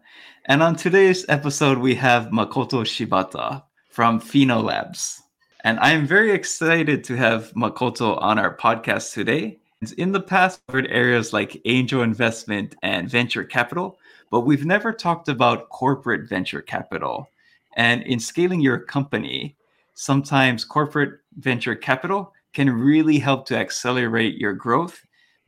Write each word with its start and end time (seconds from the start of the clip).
And 0.46 0.64
on 0.64 0.78
today's 0.78 1.26
episode, 1.28 1.80
we 1.80 1.96
have 1.96 2.28
Makoto 2.28 2.86
Shibata 2.86 3.64
from 3.90 4.22
Finolabs. 4.22 5.20
And 5.68 5.82
I 5.82 5.92
am 5.92 6.08
very 6.08 6.32
excited 6.32 7.04
to 7.04 7.18
have 7.18 7.52
Makoto 7.52 8.18
on 8.22 8.40
our 8.40 8.56
podcast 8.56 9.12
today. 9.12 9.60
In 9.98 10.14
the 10.14 10.22
past, 10.22 10.62
we've 10.62 10.68
covered 10.68 10.90
areas 10.90 11.34
like 11.34 11.62
angel 11.66 12.04
investment 12.04 12.76
and 12.84 13.10
venture 13.10 13.44
capital, 13.44 14.00
but 14.32 14.46
we've 14.46 14.66
never 14.66 14.94
talked 14.94 15.28
about 15.28 15.68
corporate 15.68 16.30
venture 16.30 16.62
capital. 16.62 17.30
And 17.76 18.02
in 18.04 18.18
scaling 18.18 18.62
your 18.62 18.80
company, 18.80 19.58
sometimes 19.94 20.64
corporate 20.64 21.20
venture 21.36 21.76
capital 21.76 22.32
can 22.54 22.72
really 22.72 23.20
help 23.20 23.46
to 23.48 23.58
accelerate 23.58 24.38
your 24.38 24.54
growth 24.54 25.06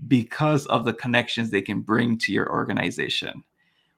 because 0.09 0.65
of 0.65 0.84
the 0.84 0.91
connections 0.91 1.49
they 1.49 1.62
can 1.62 1.79
bring 1.79 2.17
to 2.17 2.34
your 2.34 2.51
organization. 2.51 3.41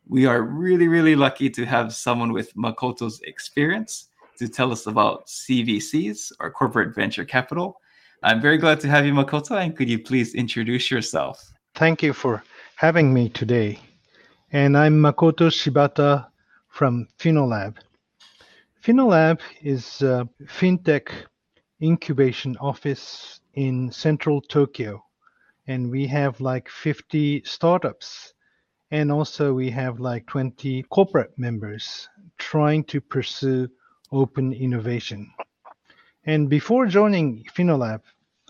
We 0.08 0.28
are 0.28 0.44
really, 0.44 0.88
really 0.88 1.16
lucky 1.16 1.50
to 1.50 1.66
have 1.66 1.95
someone 1.95 2.31
with 2.31 2.53
Makoto's 2.53 3.22
experience 3.22 4.09
to 4.41 4.50
tell 4.50 4.72
us 4.72 4.88
about 4.88 5.27
CVCs 5.27 6.31
or 6.40 6.50
corporate 6.50 6.95
venture 6.95 7.23
capital. 7.23 7.80
I'm 8.23 8.41
very 8.41 8.58
glad 8.58 8.80
to 8.80 8.88
have 8.88 9.05
you, 9.05 9.14
Makoto, 9.14 9.56
and 9.64 9.78
could 9.78 9.88
you 9.88 10.00
please 10.00 10.34
introduce 10.34 10.89
yourself? 10.89 11.53
Thank 11.75 12.02
you 12.02 12.11
for 12.11 12.44
having 12.75 13.14
me 13.14 13.30
today. 13.30 13.80
And 14.52 14.75
I'm 14.75 15.00
Makoto 15.00 15.52
Shibata 15.52 16.25
from 16.69 17.08
Finolab. 17.19 17.78
Finolab 18.84 19.42
is 19.62 20.02
a 20.02 20.28
fintech 20.45 21.09
incubation 21.84 22.58
office 22.58 23.42
in 23.53 23.92
central 23.92 24.42
Tokyo. 24.42 25.03
And 25.67 25.92
we 25.92 26.08
have 26.08 26.42
like 26.42 26.67
50 26.67 27.44
startups. 27.45 28.34
And 28.89 29.12
also, 29.12 29.53
we 29.53 29.69
have 29.69 30.00
like 30.00 30.25
20 30.25 30.81
corporate 30.89 31.38
members 31.38 32.09
trying 32.39 32.84
to 32.86 33.00
pursue 33.00 33.69
open 34.12 34.54
innovation. 34.54 35.31
And 36.26 36.50
before 36.50 36.86
joining 36.86 37.44
Finolab, 37.56 38.02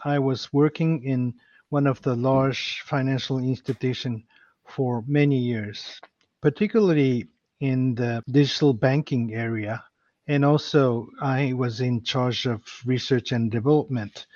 I 0.04 0.20
was 0.20 0.52
working 0.52 1.04
in 1.04 1.34
one 1.70 1.88
of 1.88 2.02
the 2.02 2.16
large 2.16 2.82
financial 2.86 3.40
institutions 3.40 4.24
for 4.68 5.04
many 5.08 5.38
years, 5.38 6.00
particularly 6.42 7.28
in 7.60 7.96
the 7.96 8.24
digital 8.30 8.74
banking 8.74 9.34
area. 9.34 9.84
And 10.28 10.44
also, 10.44 11.08
I 11.22 11.54
was 11.54 11.82
in 11.82 12.04
charge 12.04 12.46
of 12.46 12.62
research 12.86 13.32
and 13.32 13.52
development. 13.52 14.28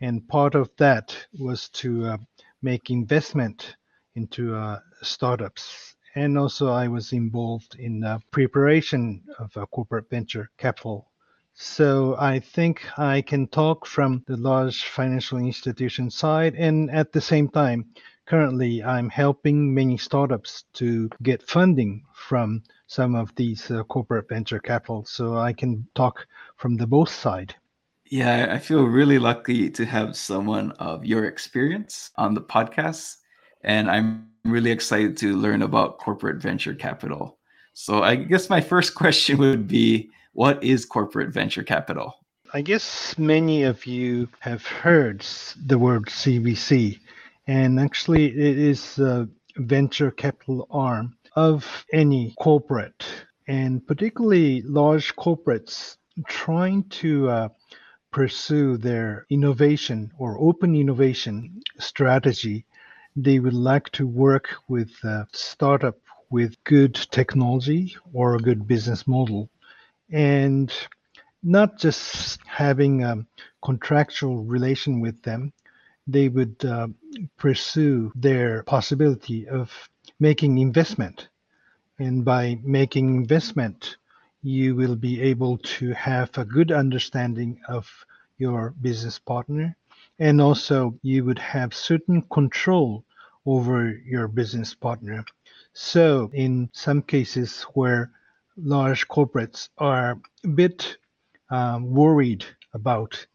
And 0.00 0.26
part 0.28 0.54
of 0.54 0.70
that 0.78 1.16
was 1.38 1.68
to 1.70 2.06
uh, 2.06 2.16
make 2.62 2.90
investment 2.90 3.76
into 4.14 4.54
uh, 4.54 4.80
startups 5.02 5.94
and 6.14 6.38
also 6.38 6.68
I 6.70 6.88
was 6.88 7.12
involved 7.12 7.76
in 7.78 8.00
the 8.00 8.20
preparation 8.30 9.22
of 9.38 9.56
a 9.56 9.66
corporate 9.66 10.10
venture 10.10 10.50
capital. 10.58 11.10
So 11.54 12.16
I 12.18 12.40
think 12.40 12.86
I 12.98 13.22
can 13.22 13.46
talk 13.48 13.86
from 13.86 14.24
the 14.26 14.36
large 14.36 14.84
financial 14.84 15.38
institution 15.38 16.10
side, 16.10 16.54
and 16.54 16.90
at 16.90 17.12
the 17.12 17.20
same 17.20 17.48
time, 17.48 17.86
currently 18.26 18.82
I'm 18.82 19.10
helping 19.10 19.74
many 19.74 19.98
startups 19.98 20.64
to 20.74 21.10
get 21.22 21.42
funding 21.48 22.04
from 22.14 22.62
some 22.86 23.14
of 23.14 23.34
these 23.36 23.70
uh, 23.70 23.82
corporate 23.84 24.28
venture 24.28 24.60
capital. 24.60 25.04
So 25.04 25.36
I 25.36 25.52
can 25.52 25.86
talk 25.94 26.26
from 26.56 26.76
the 26.76 26.86
both 26.86 27.10
side. 27.10 27.54
Yeah, 28.06 28.48
I 28.50 28.58
feel 28.58 28.84
really 28.84 29.18
lucky 29.18 29.70
to 29.70 29.84
have 29.86 30.16
someone 30.16 30.72
of 30.72 31.04
your 31.04 31.24
experience 31.24 32.10
on 32.16 32.34
the 32.34 32.42
podcast, 32.42 33.16
and 33.62 33.90
I'm 33.90 34.31
really 34.44 34.70
excited 34.70 35.16
to 35.18 35.36
learn 35.36 35.62
about 35.62 35.98
corporate 35.98 36.36
venture 36.36 36.74
capital. 36.74 37.38
So 37.74 38.02
I 38.02 38.16
guess 38.16 38.50
my 38.50 38.60
first 38.60 38.94
question 39.02 39.38
would 39.38 39.68
be 39.68 40.10
what 40.32 40.62
is 40.62 40.84
corporate 40.84 41.32
venture 41.32 41.62
capital? 41.62 42.14
I 42.54 42.60
guess 42.60 43.16
many 43.16 43.62
of 43.62 43.86
you 43.86 44.28
have 44.40 44.66
heard 44.66 45.24
the 45.64 45.78
word 45.78 46.06
CVC, 46.06 46.98
and 47.46 47.80
actually, 47.80 48.26
it 48.26 48.58
is 48.58 48.98
a 48.98 49.26
venture 49.56 50.10
capital 50.10 50.68
arm 50.70 51.16
of 51.34 51.86
any 51.94 52.34
corporate, 52.38 53.06
and 53.48 53.86
particularly 53.86 54.62
large 54.62 55.16
corporates 55.16 55.96
trying 56.28 56.84
to 56.90 57.30
uh, 57.30 57.48
pursue 58.10 58.76
their 58.76 59.24
innovation 59.30 60.12
or 60.18 60.38
open 60.38 60.76
innovation 60.76 61.62
strategy 61.78 62.66
they 63.16 63.38
would 63.38 63.54
like 63.54 63.90
to 63.90 64.06
work 64.06 64.54
with 64.68 64.90
a 65.04 65.26
startup 65.32 65.98
with 66.30 66.62
good 66.64 66.94
technology 67.10 67.96
or 68.12 68.34
a 68.34 68.40
good 68.40 68.66
business 68.66 69.06
model. 69.06 69.50
And 70.10 70.72
not 71.42 71.78
just 71.78 72.38
having 72.46 73.02
a 73.02 73.26
contractual 73.62 74.44
relation 74.44 75.00
with 75.00 75.20
them 75.22 75.52
they 76.06 76.28
would 76.28 76.64
uh, 76.64 76.88
pursue 77.38 78.12
their 78.14 78.62
possibility 78.64 79.48
of 79.48 79.70
making 80.18 80.58
investment. 80.58 81.28
And 81.98 82.24
by 82.24 82.58
making 82.62 83.14
investment 83.14 83.96
you 84.42 84.74
will 84.74 84.96
be 84.96 85.22
able 85.22 85.58
to 85.58 85.92
have 85.92 86.36
a 86.36 86.44
good 86.44 86.72
understanding 86.72 87.60
of 87.68 87.88
your 88.38 88.74
business 88.80 89.20
partner 89.20 89.76
and 90.22 90.40
also 90.40 90.96
you 91.02 91.24
would 91.24 91.38
have 91.40 91.74
certain 91.74 92.22
control 92.30 93.04
over 93.44 93.90
your 94.06 94.28
business 94.28 94.72
partner. 94.72 95.24
So, 95.74 96.30
in 96.32 96.70
some 96.72 97.02
cases 97.02 97.62
where 97.74 98.12
large 98.56 99.08
corporates 99.08 99.68
are 99.78 100.20
a 100.44 100.48
bit 100.48 100.96
um, 101.50 101.90
worried 101.90 102.44
about 102.72 103.26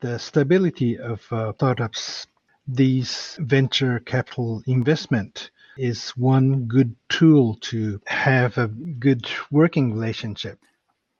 the 0.00 0.18
stability 0.20 0.96
of 0.98 1.20
uh, 1.32 1.52
startups, 1.54 2.28
these 2.68 3.36
venture 3.40 3.98
capital 3.98 4.62
investment 4.68 5.50
is 5.76 6.10
one 6.10 6.66
good 6.66 6.94
tool 7.08 7.56
to 7.72 8.00
have 8.06 8.56
a 8.56 8.68
good 8.68 9.26
working 9.50 9.92
relationship. 9.94 10.60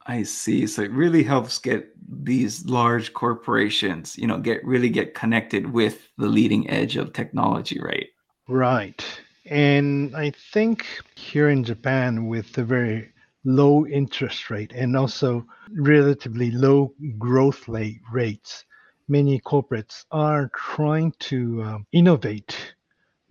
I 0.09 0.23
see. 0.23 0.67
So 0.67 0.83
it 0.83 0.93
really 0.93 1.25
helps 1.25 1.59
get 1.59 1.91
these 2.25 2.65
large 2.67 3.13
corporations, 3.13 4.17
you 4.17 4.27
know, 4.27 4.39
get 4.39 4.65
really 4.65 4.89
get 4.89 5.15
connected 5.15 5.73
with 5.73 6.09
the 6.17 6.29
leading 6.29 6.71
edge 6.71 6.97
of 6.97 7.13
technology, 7.13 7.81
right? 7.81 8.09
Right. 8.49 9.05
And 9.47 10.15
I 10.17 10.31
think 10.53 10.87
here 11.17 11.49
in 11.49 11.65
Japan, 11.65 12.29
with 12.29 12.53
the 12.53 12.65
very 12.65 13.11
low 13.45 13.87
interest 13.87 14.51
rate 14.51 14.73
and 14.73 14.97
also 14.97 15.45
relatively 15.73 16.51
low 16.51 16.93
growth 17.19 17.67
rate 17.69 18.01
rates, 18.13 18.65
many 19.09 19.41
corporates 19.41 20.05
are 20.11 20.51
trying 20.55 21.13
to 21.21 21.63
uh, 21.63 21.79
innovate 21.93 22.75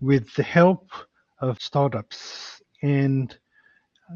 with 0.00 0.32
the 0.34 0.42
help 0.42 0.90
of 1.40 1.60
startups. 1.60 2.62
And 2.82 3.36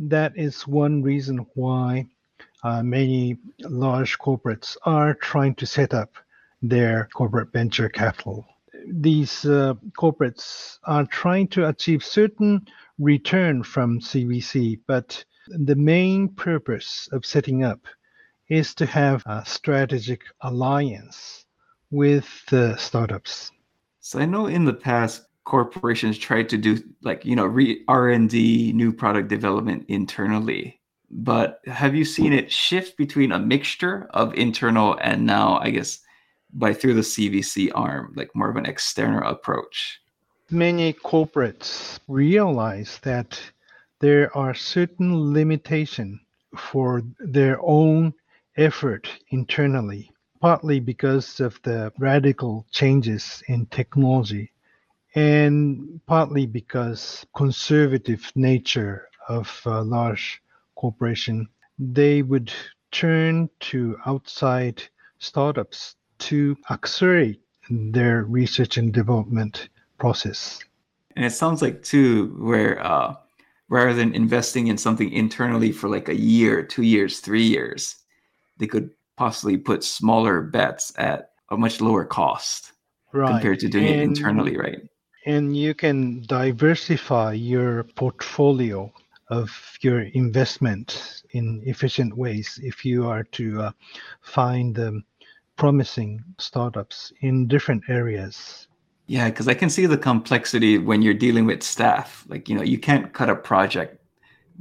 that 0.00 0.32
is 0.36 0.66
one 0.66 1.02
reason 1.02 1.46
why 1.54 2.06
uh, 2.62 2.82
many 2.82 3.36
large 3.60 4.18
corporates 4.18 4.76
are 4.84 5.14
trying 5.14 5.54
to 5.56 5.66
set 5.66 5.94
up 5.94 6.14
their 6.62 7.08
corporate 7.14 7.52
venture 7.52 7.88
capital. 7.88 8.46
These 8.86 9.44
uh, 9.44 9.74
corporates 9.98 10.78
are 10.84 11.06
trying 11.06 11.48
to 11.48 11.68
achieve 11.68 12.04
certain 12.04 12.66
return 12.98 13.62
from 13.62 14.00
CVC, 14.00 14.80
but 14.86 15.24
the 15.48 15.76
main 15.76 16.28
purpose 16.28 17.08
of 17.12 17.24
setting 17.24 17.64
up 17.64 17.80
is 18.48 18.74
to 18.74 18.86
have 18.86 19.22
a 19.26 19.44
strategic 19.46 20.22
alliance 20.42 21.46
with 21.90 22.28
the 22.50 22.76
startups. 22.76 23.50
So 24.00 24.18
I 24.18 24.26
know 24.26 24.46
in 24.46 24.64
the 24.64 24.74
past 24.74 25.22
corporations 25.44 26.18
tried 26.18 26.48
to 26.48 26.58
do 26.58 26.78
like 27.02 27.24
you 27.24 27.34
know 27.34 27.46
re- 27.46 27.82
R&D 27.88 28.72
new 28.74 28.92
product 28.92 29.28
development 29.28 29.86
internally 29.88 30.79
but 31.10 31.60
have 31.66 31.94
you 31.94 32.04
seen 32.04 32.32
it 32.32 32.52
shift 32.52 32.96
between 32.96 33.32
a 33.32 33.38
mixture 33.38 34.08
of 34.10 34.34
internal 34.34 34.96
and 35.02 35.26
now 35.26 35.58
i 35.58 35.70
guess 35.70 36.00
by 36.52 36.72
through 36.72 36.94
the 36.94 37.00
cvc 37.00 37.70
arm 37.74 38.12
like 38.16 38.34
more 38.34 38.50
of 38.50 38.56
an 38.56 38.66
external 38.66 39.28
approach? 39.28 40.00
Many 40.50 40.92
corporates 40.92 42.00
realize 42.08 42.98
that 43.02 43.40
there 44.00 44.36
are 44.36 44.54
certain 44.54 45.32
limitations 45.32 46.20
for 46.56 47.02
their 47.20 47.58
own 47.62 48.12
effort 48.56 49.08
internally 49.28 50.10
partly 50.40 50.80
because 50.80 51.38
of 51.38 51.60
the 51.62 51.92
radical 51.98 52.66
changes 52.72 53.42
in 53.46 53.66
technology 53.66 54.50
and 55.14 56.00
partly 56.06 56.46
because 56.46 57.24
conservative 57.36 58.32
nature 58.34 59.08
of 59.28 59.60
a 59.66 59.82
large 59.82 60.42
corporation 60.80 61.46
they 61.78 62.22
would 62.22 62.50
turn 62.90 63.48
to 63.60 63.96
outside 64.06 64.82
startups 65.18 65.96
to 66.18 66.56
accelerate 66.70 67.40
their 67.70 68.24
research 68.24 68.78
and 68.78 68.92
development 68.92 69.68
process 69.98 70.58
and 71.16 71.24
it 71.24 71.32
sounds 71.32 71.60
like 71.60 71.82
too 71.82 72.34
where 72.38 72.82
uh, 72.84 73.14
rather 73.68 73.92
than 73.94 74.14
investing 74.14 74.68
in 74.68 74.78
something 74.78 75.12
internally 75.12 75.70
for 75.70 75.88
like 75.88 76.08
a 76.08 76.18
year 76.18 76.62
two 76.62 76.82
years 76.82 77.20
three 77.20 77.46
years 77.46 77.96
they 78.58 78.66
could 78.66 78.90
possibly 79.16 79.58
put 79.58 79.84
smaller 79.84 80.40
bets 80.40 80.92
at 80.96 81.32
a 81.50 81.56
much 81.56 81.80
lower 81.82 82.06
cost 82.06 82.72
right. 83.12 83.28
compared 83.30 83.60
to 83.60 83.68
doing 83.68 83.86
and, 83.86 84.00
it 84.00 84.04
internally 84.04 84.56
right 84.56 84.80
and 85.26 85.54
you 85.54 85.74
can 85.74 86.22
diversify 86.22 87.32
your 87.32 87.84
portfolio 87.94 88.90
of 89.30 89.78
your 89.80 90.02
investment 90.02 91.22
in 91.30 91.62
efficient 91.64 92.16
ways 92.16 92.58
if 92.62 92.84
you 92.84 93.08
are 93.08 93.24
to 93.24 93.62
uh, 93.62 93.70
find 94.20 94.78
um, 94.78 95.04
promising 95.56 96.22
startups 96.38 97.12
in 97.20 97.46
different 97.46 97.82
areas. 97.88 98.66
Yeah, 99.06 99.28
because 99.28 99.48
I 99.48 99.54
can 99.54 99.70
see 99.70 99.86
the 99.86 99.98
complexity 99.98 100.78
when 100.78 101.02
you're 101.02 101.14
dealing 101.14 101.46
with 101.46 101.62
staff. 101.62 102.24
Like, 102.28 102.48
you 102.48 102.54
know, 102.54 102.62
you 102.62 102.78
can't 102.78 103.12
cut 103.12 103.28
a 103.28 103.34
project 103.34 104.00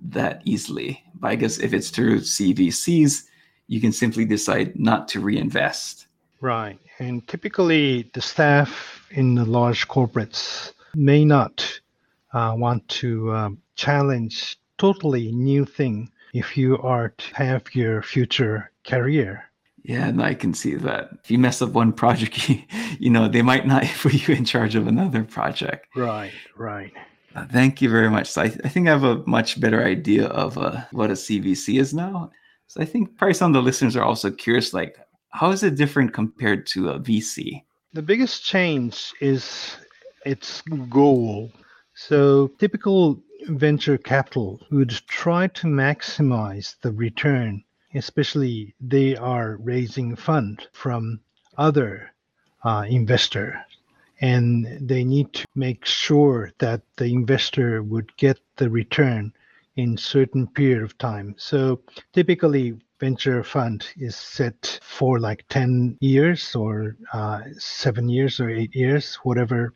that 0.10 0.42
easily. 0.46 1.04
But 1.16 1.32
I 1.32 1.36
guess 1.36 1.60
if 1.60 1.74
it's 1.74 1.90
through 1.90 2.22
CVCs, 2.22 3.26
you 3.68 3.82
can 3.82 3.92
simply 3.92 4.26
decide 4.26 4.80
not 4.80 5.08
to 5.10 5.20
reinvest. 5.20 6.08
Right. 6.42 6.80
And 7.00 7.28
typically, 7.28 8.10
the 8.14 8.22
staff 8.22 9.06
in 9.12 9.36
the 9.36 9.46
large 9.46 9.88
corporates 9.88 10.74
may 10.96 11.26
not 11.26 11.80
uh, 12.34 12.54
want 12.58 12.88
to 12.90 13.32
um, 13.34 13.62
challenge 13.80 14.60
totally 14.78 15.32
new 15.32 15.64
thing 15.64 16.12
if 16.34 16.58
you 16.58 16.78
are 16.80 17.10
to 17.10 17.36
have 17.36 17.64
your 17.74 18.02
future 18.02 18.72
career. 18.86 19.44
Yeah, 19.84 20.08
and 20.08 20.22
I 20.22 20.34
can 20.34 20.54
see 20.54 20.76
that. 20.76 21.10
If 21.24 21.32
you 21.32 21.40
mess 21.40 21.62
up 21.62 21.72
one 21.72 21.94
project, 21.94 22.50
you, 22.50 22.62
you 23.00 23.10
know, 23.10 23.28
they 23.28 23.42
might 23.42 23.66
not 23.66 23.84
put 24.02 24.28
you 24.28 24.36
in 24.36 24.46
charge 24.46 24.76
of 24.76 24.88
another 24.88 25.24
project. 25.24 25.88
Right, 25.96 26.34
right. 26.58 26.92
Uh, 27.36 27.46
thank 27.46 27.82
you 27.82 27.90
very 27.90 28.10
much. 28.10 28.28
So 28.30 28.42
I, 28.42 28.46
I, 28.46 28.70
think 28.70 28.88
I 28.88 28.92
have 28.92 29.04
a 29.06 29.24
much 29.26 29.60
better 29.62 29.84
idea 29.84 30.28
of 30.28 30.58
uh, 30.58 30.82
what 30.92 31.10
a 31.12 31.14
CVC 31.14 31.80
is 31.80 31.94
now. 31.94 32.32
So 32.68 32.82
I 32.82 32.86
think 32.86 33.18
probably 33.18 33.34
some 33.34 33.52
of 33.52 33.54
the 33.54 33.66
listeners 33.66 33.96
are 33.96 34.04
also 34.04 34.30
curious, 34.30 34.74
like, 34.74 34.98
how 35.30 35.52
is 35.52 35.64
it 35.64 35.76
different 35.76 36.14
compared 36.14 36.66
to 36.68 36.90
a 36.90 37.00
VC? 37.00 37.64
The 37.94 38.02
biggest 38.02 38.44
change 38.44 39.14
is 39.22 39.78
its 40.26 40.62
goal. 40.90 41.52
So 41.96 42.48
typical 42.60 43.22
venture 43.48 43.98
capital 43.98 44.60
would 44.72 44.90
try 45.08 45.48
to 45.48 45.68
maximize 45.68 46.76
the 46.82 46.92
return, 46.92 47.64
especially 47.96 48.76
they 48.82 49.16
are 49.16 49.58
raising 49.58 50.16
fund 50.16 50.68
from 50.74 51.20
other 51.58 52.14
uh, 52.64 52.86
investor. 52.88 53.66
And 54.22 54.68
they 54.82 55.04
need 55.04 55.32
to 55.34 55.46
make 55.56 55.86
sure 55.86 56.52
that 56.60 56.82
the 56.98 57.06
investor 57.06 57.82
would 57.84 58.16
get 58.18 58.40
the 58.58 58.70
return 58.70 59.34
in 59.78 59.96
certain 59.96 60.46
period 60.46 60.84
of 60.84 60.98
time. 60.98 61.36
So 61.38 61.82
typically 62.12 62.78
venture 63.00 63.44
fund 63.44 63.88
is 63.98 64.16
set 64.16 64.80
for 64.84 65.20
like 65.20 65.46
10 65.48 65.98
years 66.02 66.54
or 66.54 66.98
uh, 67.14 67.44
7 67.58 68.10
years 68.10 68.42
or 68.42 68.50
8 68.50 68.76
years 68.76 69.16
whatever 69.24 69.74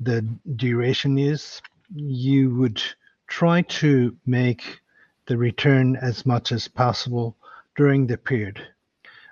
the 0.00 0.26
duration 0.56 1.18
is. 1.18 1.62
You 1.94 2.54
would 2.56 2.82
try 3.26 3.62
to 3.62 4.16
make 4.26 4.80
the 5.26 5.36
return 5.36 5.96
as 5.96 6.26
much 6.26 6.52
as 6.52 6.68
possible 6.68 7.36
during 7.76 8.06
the 8.06 8.18
period. 8.18 8.60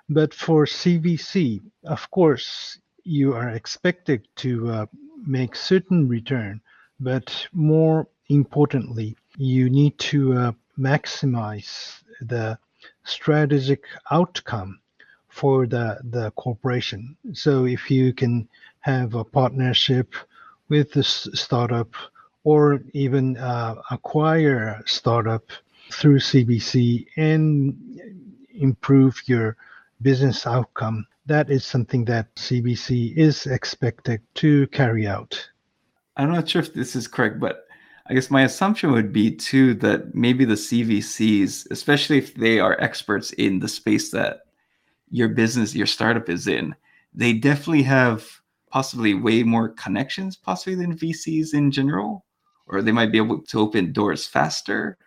But 0.09 0.33
for 0.33 0.65
CVC, 0.65 1.61
of 1.85 2.09
course, 2.11 2.79
you 3.03 3.33
are 3.33 3.49
expected 3.49 4.27
to 4.37 4.69
uh, 4.69 4.85
make 5.25 5.55
certain 5.55 6.07
return, 6.07 6.61
but 6.99 7.47
more 7.53 8.07
importantly, 8.29 9.15
you 9.37 9.69
need 9.69 9.97
to 9.99 10.33
uh, 10.33 10.51
maximize 10.77 12.01
the 12.21 12.57
strategic 13.03 13.85
outcome 14.11 14.79
for 15.29 15.65
the, 15.65 15.99
the 16.03 16.31
corporation. 16.31 17.17
So 17.33 17.65
if 17.65 17.89
you 17.89 18.13
can 18.13 18.47
have 18.81 19.15
a 19.15 19.23
partnership 19.23 20.13
with 20.69 20.91
the 20.91 21.03
startup 21.03 21.93
or 22.43 22.81
even 22.93 23.37
uh, 23.37 23.75
acquire 23.91 24.81
a 24.83 24.87
startup 24.87 25.43
through 25.91 26.19
CVC 26.19 27.07
and 27.17 28.01
improve 28.53 29.21
your 29.25 29.55
business 30.01 30.45
outcome. 30.45 31.05
That 31.25 31.49
is 31.49 31.65
something 31.65 32.05
that 32.05 32.33
CVC 32.35 33.15
is 33.15 33.45
expected 33.45 34.21
to 34.35 34.67
carry 34.67 35.07
out. 35.07 35.49
I'm 36.17 36.31
not 36.31 36.49
sure 36.49 36.61
if 36.61 36.73
this 36.73 36.95
is 36.95 37.07
correct, 37.07 37.39
but 37.39 37.65
I 38.07 38.13
guess 38.13 38.29
my 38.29 38.43
assumption 38.43 38.91
would 38.91 39.13
be 39.13 39.33
too 39.33 39.73
that 39.75 40.13
maybe 40.13 40.43
the 40.43 40.55
CVCs, 40.55 41.71
especially 41.71 42.17
if 42.17 42.35
they 42.35 42.59
are 42.59 42.79
experts 42.81 43.31
in 43.31 43.59
the 43.59 43.69
space 43.69 44.11
that 44.11 44.41
your 45.09 45.29
business, 45.29 45.73
your 45.73 45.87
startup 45.87 46.29
is 46.29 46.47
in, 46.47 46.75
they 47.13 47.33
definitely 47.33 47.83
have 47.83 48.27
possibly 48.69 49.13
way 49.13 49.43
more 49.43 49.69
connections, 49.69 50.35
possibly 50.35 50.75
than 50.75 50.97
VCs 50.97 51.53
in 51.53 51.71
general 51.71 52.25
or 52.67 52.81
they 52.81 52.91
might 52.91 53.11
be 53.11 53.17
able 53.17 53.41
to 53.41 53.59
open 53.59 53.91
doors 53.91 54.25
faster? 54.25 54.97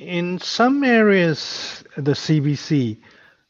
In 0.00 0.38
some 0.38 0.84
areas, 0.84 1.84
the 1.96 2.12
CVC 2.12 2.98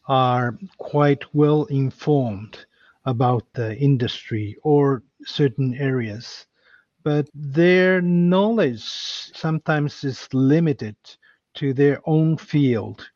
are 0.08 0.58
quite 0.78 1.22
well 1.34 1.64
informed 1.66 2.66
about 3.04 3.44
the 3.54 3.76
industry 3.78 4.56
or 4.62 5.02
certain 5.24 5.74
areas, 5.74 6.46
but 7.02 7.28
their 7.34 8.00
knowledge 8.00 8.82
sometimes 8.82 10.04
is 10.04 10.28
limited 10.32 10.96
to 11.54 11.72
their 11.72 12.00
own 12.06 12.36
field. 12.36 13.08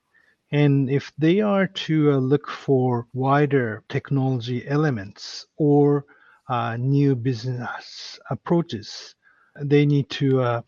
And 0.52 0.88
if 0.90 1.12
they 1.18 1.40
are 1.40 1.66
to 1.66 2.12
uh, 2.12 2.16
look 2.18 2.48
for 2.48 3.06
wider 3.12 3.82
technology 3.88 4.66
elements 4.68 5.46
or 5.56 6.04
uh, 6.48 6.76
new 6.76 7.16
business 7.16 8.18
approaches, 8.30 9.14
they 9.60 9.86
need 9.86 10.08
to 10.10 10.40
uh, 10.42 10.62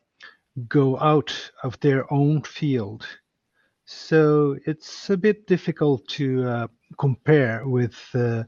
go 0.69 0.99
out 0.99 1.35
of 1.63 1.79
their 1.81 2.11
own 2.13 2.43
field. 2.43 3.07
So 3.85 4.59
it's 4.67 5.11
a 5.11 5.17
bit 5.17 5.47
difficult 5.47 6.07
to 6.09 6.45
uh, 6.45 6.67
compare 6.99 7.67
with 7.67 7.97
uh, 8.15 8.45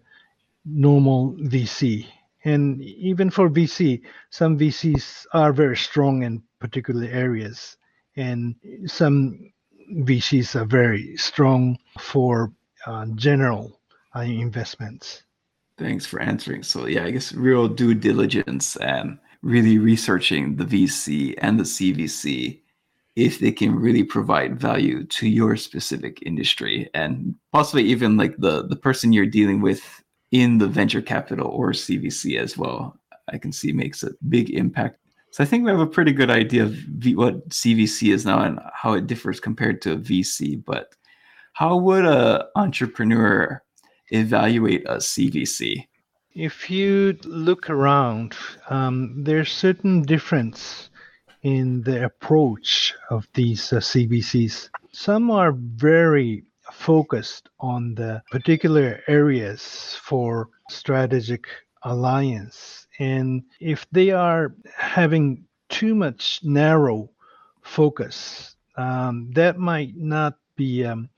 normal 0.64 1.32
VC. 1.34 2.06
And 2.44 2.82
even 2.82 3.30
for 3.30 3.48
VC, 3.48 4.02
some 4.30 4.58
VCs 4.58 5.26
are 5.32 5.52
very 5.52 5.76
strong 5.76 6.22
in 6.22 6.42
particular 6.60 7.06
areas, 7.06 7.76
and 8.16 8.54
some 8.86 9.52
VCs 9.92 10.54
are 10.54 10.64
very 10.64 11.16
strong 11.16 11.78
for 12.00 12.52
uh, 12.86 13.06
general 13.14 13.80
uh, 14.14 14.20
investments. 14.20 15.22
Thanks 15.78 16.06
for 16.06 16.20
answering. 16.20 16.62
So 16.62 16.86
yeah, 16.86 17.04
I 17.04 17.10
guess 17.10 17.32
real 17.32 17.68
due 17.68 17.94
diligence 17.94 18.76
and 18.76 19.18
really 19.42 19.78
researching 19.78 20.56
the 20.56 20.64
VC 20.64 21.34
and 21.38 21.58
the 21.58 21.64
CVC 21.64 22.60
if 23.16 23.40
they 23.40 23.50
can 23.50 23.74
really 23.74 24.04
provide 24.04 24.60
value 24.60 25.04
to 25.04 25.28
your 25.28 25.56
specific 25.56 26.22
industry 26.24 26.88
and 26.94 27.34
possibly 27.52 27.82
even 27.82 28.16
like 28.16 28.36
the 28.38 28.66
the 28.68 28.76
person 28.76 29.12
you're 29.12 29.26
dealing 29.26 29.60
with 29.60 29.82
in 30.30 30.58
the 30.58 30.68
venture 30.68 31.02
capital 31.02 31.48
or 31.48 31.72
CVC 31.72 32.38
as 32.38 32.56
well. 32.56 32.96
I 33.32 33.38
can 33.38 33.52
see 33.52 33.72
makes 33.72 34.02
a 34.02 34.12
big 34.28 34.50
impact. 34.50 34.98
So 35.32 35.42
I 35.42 35.46
think 35.46 35.64
we 35.64 35.70
have 35.70 35.80
a 35.80 35.86
pretty 35.86 36.12
good 36.12 36.30
idea 36.30 36.64
of 36.64 36.72
v- 36.72 37.16
what 37.16 37.48
CVC 37.48 38.12
is 38.14 38.24
now 38.24 38.40
and 38.42 38.60
how 38.72 38.92
it 38.92 39.06
differs 39.06 39.40
compared 39.40 39.82
to 39.82 39.92
a 39.92 39.96
VC. 39.96 40.64
But 40.64 40.94
how 41.52 41.76
would 41.76 42.04
a 42.04 42.46
entrepreneur 42.54 43.62
evaluate 44.10 44.84
a 44.86 44.96
CVC? 44.96 45.87
If 46.38 46.70
you 46.70 47.18
look 47.24 47.68
around, 47.68 48.36
um, 48.70 49.24
there's 49.24 49.50
certain 49.52 50.02
difference 50.02 50.88
in 51.42 51.82
the 51.82 52.04
approach 52.04 52.94
of 53.10 53.26
these 53.34 53.72
uh, 53.72 53.78
CVCs. 53.78 54.70
Some 54.92 55.32
are 55.32 55.50
very 55.52 56.44
focused 56.70 57.48
on 57.58 57.96
the 57.96 58.22
particular 58.30 59.00
areas 59.08 59.98
for 60.00 60.48
strategic 60.70 61.48
alliance. 61.82 62.86
And 63.00 63.42
if 63.58 63.84
they 63.90 64.10
are 64.10 64.54
having 64.76 65.44
too 65.68 65.96
much 65.96 66.40
narrow 66.44 67.10
focus, 67.62 68.54
um, 68.76 69.32
that 69.32 69.58
might 69.58 69.96
not 69.96 70.36
be 70.54 70.84
um, 70.84 71.08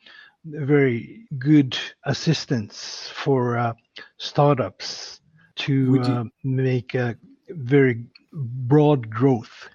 very 0.45 1.27
good 1.39 1.77
assistance 2.05 3.11
for 3.15 3.59
uh, 3.59 3.73
startups 4.19 5.21
to 5.57 6.01
uh, 6.01 6.25
make 6.45 6.95
a 6.95 7.17
very 7.51 8.05
broad 8.33 9.11
growth. 9.11 9.69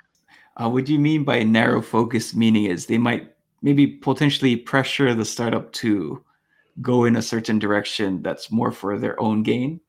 Uh, 0.58 0.70
what 0.70 0.86
do 0.86 0.94
you 0.94 1.00
mean 1.00 1.24
by 1.24 1.44
narrow 1.44 1.82
focus? 1.82 2.34
Meaning 2.34 2.66
is 2.66 2.86
they 2.86 2.98
might 2.98 3.34
maybe 3.62 3.86
potentially 3.86 4.56
pressure 4.56 5.14
the 5.14 5.26
startup 5.26 5.72
to 5.74 6.24
go 6.82 7.06
in 7.06 7.16
a 7.16 7.22
certain 7.22 7.60
direction 7.60 8.22
that's 8.22 8.52
more 8.52 8.72
for 8.72 8.98
their 8.98 9.20
own 9.20 9.44
gain? 9.44 9.80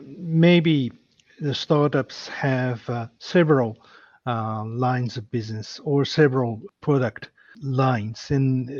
Maybe 0.00 0.92
the 1.40 1.54
startups 1.54 2.28
have 2.28 2.88
uh, 2.88 3.08
several 3.18 3.84
uh, 4.26 4.64
lines 4.64 5.16
of 5.16 5.30
business 5.30 5.80
or 5.84 6.04
several 6.04 6.62
product 6.80 7.30
lines, 7.60 8.30
and 8.30 8.70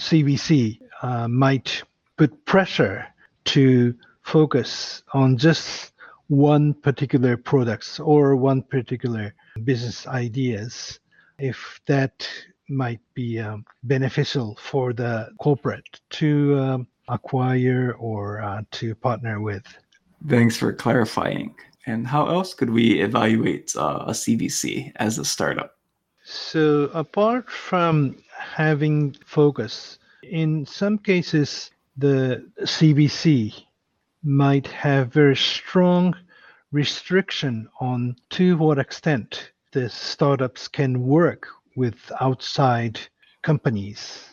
CVC 0.00 0.80
uh, 1.02 1.28
might 1.28 1.82
put 2.16 2.44
pressure 2.46 3.06
to 3.44 3.94
focus 4.22 5.02
on 5.12 5.36
just 5.36 5.92
one 6.28 6.72
particular 6.72 7.36
products 7.36 8.00
or 8.00 8.34
one 8.34 8.62
particular 8.62 9.34
business 9.64 10.06
ideas 10.06 11.00
if 11.38 11.80
that 11.86 12.28
might 12.68 13.00
be 13.14 13.38
um, 13.40 13.64
beneficial 13.82 14.56
for 14.60 14.92
the 14.92 15.28
corporate 15.38 16.00
to 16.10 16.58
um, 16.58 16.86
acquire 17.08 17.96
or 17.98 18.40
uh, 18.40 18.62
to 18.70 18.94
partner 18.94 19.40
with. 19.40 19.64
Thanks 20.28 20.56
for 20.56 20.72
clarifying. 20.72 21.54
And 21.86 22.06
how 22.06 22.28
else 22.28 22.54
could 22.54 22.70
we 22.70 23.00
evaluate 23.00 23.74
uh, 23.76 24.04
a 24.06 24.12
CVC 24.12 24.92
as 24.96 25.18
a 25.18 25.24
startup? 25.24 25.76
So, 26.22 26.90
apart 26.94 27.50
from 27.50 28.16
having 28.40 29.14
focus, 29.24 29.98
in 30.22 30.66
some 30.66 30.98
cases, 30.98 31.70
the 31.96 32.44
CVC 32.62 33.64
might 34.22 34.66
have 34.66 35.12
very 35.12 35.36
strong 35.36 36.14
restriction 36.72 37.68
on 37.80 38.16
to 38.30 38.56
what 38.56 38.78
extent 38.78 39.52
the 39.72 39.88
startups 39.88 40.68
can 40.68 41.02
work 41.02 41.46
with 41.76 41.96
outside 42.20 42.98
companies. 43.42 44.24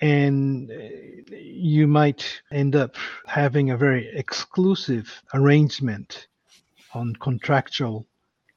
And 0.00 0.70
uh, 0.70 0.74
you 1.30 1.86
might 1.86 2.42
end 2.50 2.76
up 2.76 2.96
having 3.26 3.70
a 3.70 3.76
very 3.76 4.08
exclusive 4.16 5.22
arrangement 5.32 6.28
on 6.92 7.14
contractual 7.16 8.06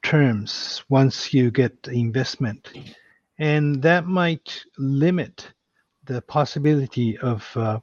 terms 0.02 0.82
once 0.88 1.32
you 1.32 1.50
get 1.50 1.74
investment 1.90 2.70
and 3.38 3.82
that 3.82 4.06
might 4.06 4.64
limit 4.78 5.52
the 6.04 6.20
possibility 6.22 7.18
of 7.18 7.46
uh, 7.56 7.78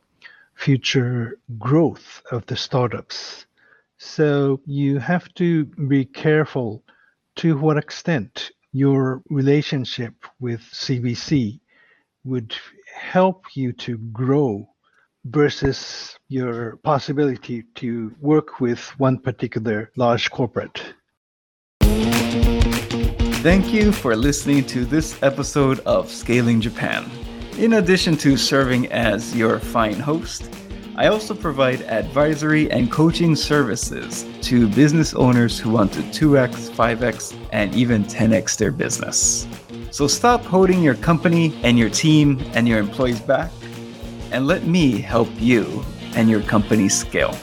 future 0.56 1.38
growth 1.58 2.22
of 2.32 2.46
the 2.48 2.56
startups 2.56 3.46
so 3.98 4.60
you 4.66 5.00
have 5.00 5.34
to 5.36 5.66
be 5.66 6.06
careful 6.06 6.84
to 7.36 7.58
what 7.58 7.78
extent 7.78 8.52
your 8.72 9.22
relationship 9.30 10.14
with 10.40 10.62
CVC 10.62 11.60
would 12.26 12.54
help 12.94 13.46
you 13.56 13.72
to 13.72 13.98
grow 14.12 14.68
versus 15.26 16.18
your 16.28 16.78
possibility 16.78 17.64
to 17.76 18.14
work 18.20 18.60
with 18.60 18.80
one 19.00 19.18
particular 19.18 19.92
large 19.96 20.30
corporate. 20.30 20.95
Thank 23.46 23.70
you 23.72 23.92
for 23.92 24.16
listening 24.16 24.66
to 24.66 24.86
this 24.86 25.22
episode 25.22 25.80
of 25.82 26.10
Scaling 26.10 26.60
Japan. 26.60 27.08
In 27.60 27.74
addition 27.74 28.18
to 28.18 28.38
serving 28.38 28.92
as 28.92 29.36
your 29.36 29.60
fine 29.60 30.00
host, 30.00 30.50
I 30.96 31.10
also 31.10 31.36
provide 31.36 31.84
advisory 31.84 32.72
and 32.72 32.92
coaching 32.92 33.36
services 33.36 34.26
to 34.48 34.68
business 34.70 35.14
owners 35.14 35.60
who 35.60 35.70
want 35.70 35.94
to 35.94 36.00
2x, 36.00 36.72
5x, 36.72 37.38
and 37.52 37.72
even 37.76 38.04
10x 38.06 38.58
their 38.58 38.72
business. 38.72 39.46
So 39.92 40.08
stop 40.08 40.44
holding 40.44 40.82
your 40.82 40.96
company 40.96 41.56
and 41.62 41.78
your 41.78 41.92
team 41.92 42.44
and 42.56 42.68
your 42.68 42.80
employees 42.80 43.20
back 43.20 43.52
and 44.32 44.48
let 44.48 44.66
me 44.66 45.00
help 45.00 45.30
you 45.38 45.86
and 46.16 46.32
your 46.32 46.42
company 46.42 46.90
scale. 46.90 47.34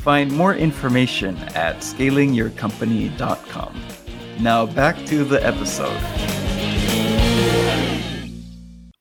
Find 0.00 0.32
more 0.32 0.56
information 0.56 1.36
at 1.54 1.76
scalingyourcompany.com. 1.76 4.01
Now 4.40 4.66
back 4.66 4.96
to 5.06 5.24
the 5.24 5.44
episode. 5.44 5.98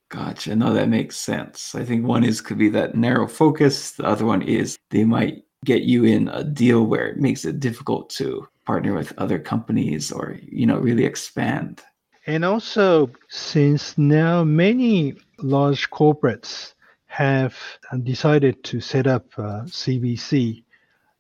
Gotcha. 0.10 0.56
No, 0.56 0.74
that 0.74 0.90
makes 0.90 1.18
sense. 1.18 1.76
I 1.76 1.84
think 1.84 2.06
one 2.06 2.24
is 2.24 2.42
could 2.42 2.58
be 2.58 2.70
that 2.70 2.96
narrow 2.96 3.28
focus. 3.28 3.92
The 3.92 4.06
other 4.06 4.26
one 4.26 4.42
is 4.42 4.78
they 4.90 5.04
might 5.04 5.44
get 5.66 5.84
you 5.84 6.04
in 6.06 6.28
a 6.30 6.44
deal 6.44 6.86
where 6.86 7.08
it 7.08 7.18
makes 7.18 7.46
it 7.46 7.60
difficult 7.60 8.10
to 8.12 8.48
partner 8.66 8.94
with 8.94 9.14
other 9.18 9.40
companies 9.40 10.12
or 10.12 10.38
you 10.42 10.66
know 10.66 10.78
really 10.78 11.06
expand 11.06 11.82
and 12.28 12.46
also, 12.46 13.10
since 13.30 13.98
now 13.98 14.44
many 14.44 15.16
large 15.40 15.90
corporates 15.90 16.74
have 17.08 17.58
decided 18.04 18.64
to 18.66 18.80
set 18.80 19.08
up 19.08 19.26
uh, 19.38 19.64
CVC, 19.64 20.64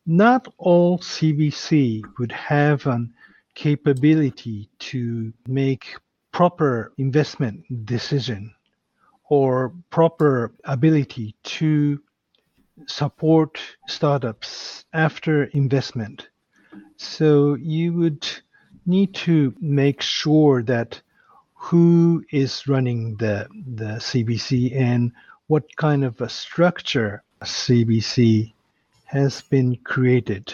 not 0.05 0.47
all 0.57 0.99
CVC 0.99 2.03
would 2.19 2.31
have 2.31 2.85
a 2.85 3.07
capability 3.55 4.69
to 4.79 5.33
make 5.47 5.95
proper 6.31 6.93
investment 6.97 7.85
decision 7.85 8.53
or 9.29 9.73
proper 9.89 10.53
ability 10.65 11.35
to 11.43 12.01
support 12.87 13.59
startups 13.87 14.85
after 14.93 15.45
investment. 15.45 16.29
So 16.97 17.55
you 17.55 17.93
would 17.93 18.27
need 18.85 19.13
to 19.15 19.53
make 19.59 20.01
sure 20.01 20.63
that 20.63 21.01
who 21.53 22.25
is 22.31 22.67
running 22.67 23.15
the 23.17 23.47
the 23.75 23.99
CVC 23.99 24.75
and 24.75 25.11
what 25.47 25.75
kind 25.75 26.03
of 26.03 26.19
a 26.21 26.29
structure 26.29 27.23
CVC 27.43 28.53
has 29.05 29.41
been 29.41 29.75
created. 29.77 30.53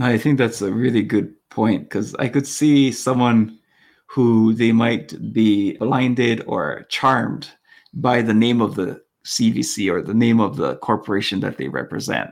I 0.00 0.18
think 0.18 0.38
that's 0.38 0.62
a 0.62 0.72
really 0.72 1.02
good 1.02 1.34
point 1.50 1.88
because 1.88 2.14
I 2.16 2.28
could 2.28 2.46
see 2.46 2.92
someone 2.92 3.58
who 4.06 4.54
they 4.54 4.72
might 4.72 5.32
be 5.32 5.76
blinded 5.76 6.42
or 6.46 6.86
charmed 6.88 7.50
by 7.94 8.22
the 8.22 8.34
name 8.34 8.60
of 8.60 8.74
the 8.74 9.02
CVC 9.24 9.92
or 9.92 10.02
the 10.02 10.14
name 10.14 10.40
of 10.40 10.56
the 10.56 10.76
corporation 10.76 11.40
that 11.40 11.58
they 11.58 11.68
represent 11.68 12.30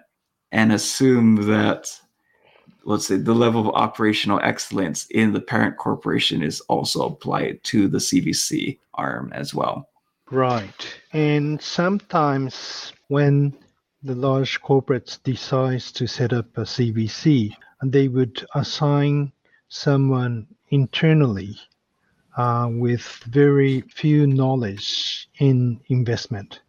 and 0.50 0.72
assume 0.72 1.46
that 1.48 1.90
let's 2.84 3.06
say 3.06 3.16
the 3.16 3.34
level 3.34 3.68
of 3.68 3.75
operational 3.75 4.40
excellence 4.42 5.06
in 5.10 5.32
the 5.32 5.40
parent 5.40 5.76
corporation 5.76 6.42
is 6.42 6.60
also 6.62 7.06
applied 7.06 7.62
to 7.64 7.87
the 7.87 7.98
CVC 7.98 8.78
arm 8.94 9.30
as 9.34 9.54
well. 9.54 9.88
Right. 10.30 10.96
And 11.12 11.60
sometimes 11.60 12.92
when 13.08 13.54
the 14.02 14.14
large 14.14 14.60
corporates 14.62 15.22
decides 15.22 15.90
to 15.92 16.06
set 16.06 16.32
up 16.32 16.46
a 16.56 16.62
CVC, 16.62 17.54
and 17.80 17.92
they 17.92 18.08
would 18.08 18.46
assign 18.54 19.32
someone 19.68 20.46
internally 20.70 21.56
uh, 22.36 22.68
with 22.70 23.02
very 23.26 23.80
few 23.82 24.26
knowledge 24.26 25.28
in 25.38 25.80
investment 25.88 26.60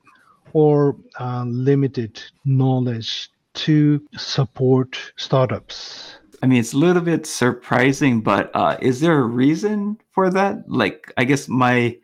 or 0.53 0.95
uh, 1.19 1.43
limited 1.45 2.21
knowledge 2.45 3.29
to 3.53 4.01
support 4.17 4.97
startups? 5.17 6.15
I 6.41 6.47
mean, 6.47 6.59
it's 6.59 6.73
a 6.73 6.77
little 6.77 7.01
bit 7.01 7.25
surprising, 7.25 8.21
but 8.21 8.49
uh, 8.55 8.77
is 8.81 9.01
there 9.01 9.19
a 9.19 9.25
reason 9.25 9.97
for 10.11 10.29
that? 10.29 10.63
Like, 10.67 11.13
I 11.17 11.25
guess 11.25 11.47
my 11.47 11.97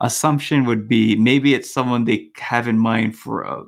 assumption 0.00 0.64
would 0.64 0.88
be 0.88 1.14
maybe 1.14 1.54
it's 1.54 1.72
someone 1.72 2.04
they 2.04 2.30
have 2.38 2.66
in 2.66 2.78
mind 2.78 3.16
for 3.16 3.42
a 3.42 3.64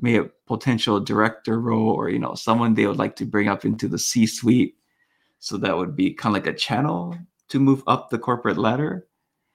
maybe 0.00 0.26
a 0.26 0.30
potential 0.46 1.00
director 1.00 1.60
role, 1.60 1.90
or 1.90 2.08
you 2.08 2.18
know, 2.18 2.34
someone 2.34 2.74
they 2.74 2.86
would 2.86 2.98
like 2.98 3.16
to 3.16 3.24
bring 3.24 3.48
up 3.48 3.64
into 3.64 3.88
the 3.88 3.98
C-suite. 3.98 4.76
So 5.38 5.56
that 5.58 5.76
would 5.76 5.96
be 5.96 6.12
kind 6.12 6.36
of 6.36 6.42
like 6.42 6.54
a 6.54 6.56
channel 6.56 7.16
to 7.48 7.58
move 7.58 7.82
up 7.86 8.10
the 8.10 8.18
corporate 8.18 8.58
ladder. 8.58 9.06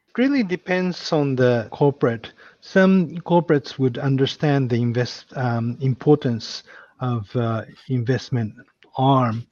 It 0.09 0.17
really 0.17 0.43
depends 0.43 1.11
on 1.11 1.35
the 1.35 1.67
corporate. 1.71 2.33
Some 2.61 3.09
corporates 3.19 3.77
would 3.77 3.97
understand 3.97 4.69
the 4.69 4.81
invest 4.81 5.25
um, 5.35 5.77
importance 5.81 6.63
of 6.99 7.33
uh, 7.35 7.63
investment 7.89 8.55
arm 8.97 9.45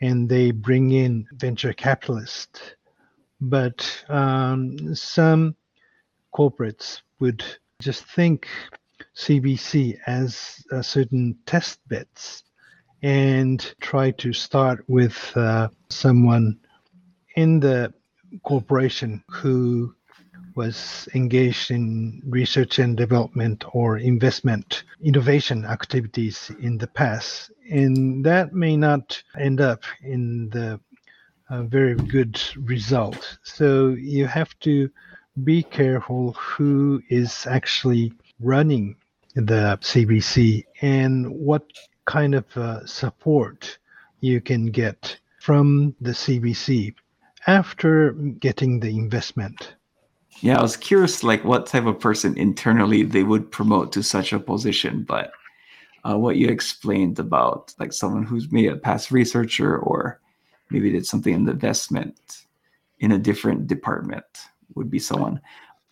and 0.00 0.28
they 0.28 0.50
bring 0.50 0.92
in 0.92 1.26
venture 1.32 1.72
capitalists. 1.72 2.60
But 3.40 4.04
um, 4.08 4.94
some 4.94 5.54
corporates 6.34 7.00
would 7.20 7.44
just 7.80 8.04
think 8.04 8.48
CVC 9.18 9.98
as 10.06 10.64
a 10.70 10.82
certain 10.82 11.36
test 11.44 11.80
beds 11.88 12.44
and 13.02 13.74
try 13.80 14.12
to 14.12 14.32
start 14.32 14.84
with 14.88 15.32
uh, 15.36 15.68
someone 15.90 16.58
in 17.34 17.58
the 17.58 17.92
corporation 18.44 19.22
who 19.28 19.92
was 20.54 21.08
engaged 21.14 21.70
in 21.70 22.22
research 22.26 22.78
and 22.78 22.96
development 22.96 23.64
or 23.72 23.98
investment 23.98 24.84
innovation 25.02 25.64
activities 25.64 26.50
in 26.60 26.78
the 26.78 26.86
past. 26.86 27.50
And 27.70 28.24
that 28.24 28.54
may 28.54 28.76
not 28.76 29.22
end 29.38 29.60
up 29.60 29.82
in 30.02 30.48
the 30.50 30.80
uh, 31.50 31.62
very 31.64 31.94
good 31.94 32.40
result. 32.56 33.38
So 33.42 33.90
you 33.90 34.26
have 34.26 34.58
to 34.60 34.90
be 35.44 35.62
careful 35.62 36.32
who 36.32 37.02
is 37.08 37.46
actually 37.46 38.12
running 38.40 38.96
the 39.46 39.78
CVC 39.80 40.64
and 40.82 41.30
what 41.30 41.64
kind 42.06 42.34
of 42.34 42.44
uh, 42.56 42.84
support 42.86 43.78
you 44.20 44.40
can 44.40 44.66
get 44.66 45.18
from 45.40 45.94
the 46.00 46.10
CVC 46.10 46.94
after 47.46 48.12
getting 48.12 48.80
the 48.80 48.90
investment. 48.90 49.76
Yeah, 50.40 50.58
I 50.58 50.62
was 50.62 50.76
curious, 50.76 51.22
like 51.22 51.44
what 51.44 51.66
type 51.66 51.86
of 51.86 52.00
person 52.00 52.36
internally 52.36 53.02
they 53.02 53.22
would 53.22 53.50
promote 53.50 53.92
to 53.92 54.02
such 54.02 54.32
a 54.32 54.40
position, 54.40 55.04
but 55.04 55.30
uh, 56.04 56.16
what 56.16 56.36
you 56.36 56.48
explained 56.48 57.18
about 57.18 57.74
like 57.78 57.92
someone 57.92 58.24
who's 58.24 58.50
maybe 58.50 58.68
a 58.68 58.76
past 58.76 59.10
researcher 59.10 59.78
or 59.78 60.20
maybe 60.70 60.90
did 60.90 61.06
something 61.06 61.34
in 61.34 61.44
the 61.44 61.52
investment 61.52 62.44
in 63.00 63.12
a 63.12 63.18
different 63.18 63.66
department 63.66 64.24
would 64.74 64.90
be 64.90 64.98
someone. 64.98 65.40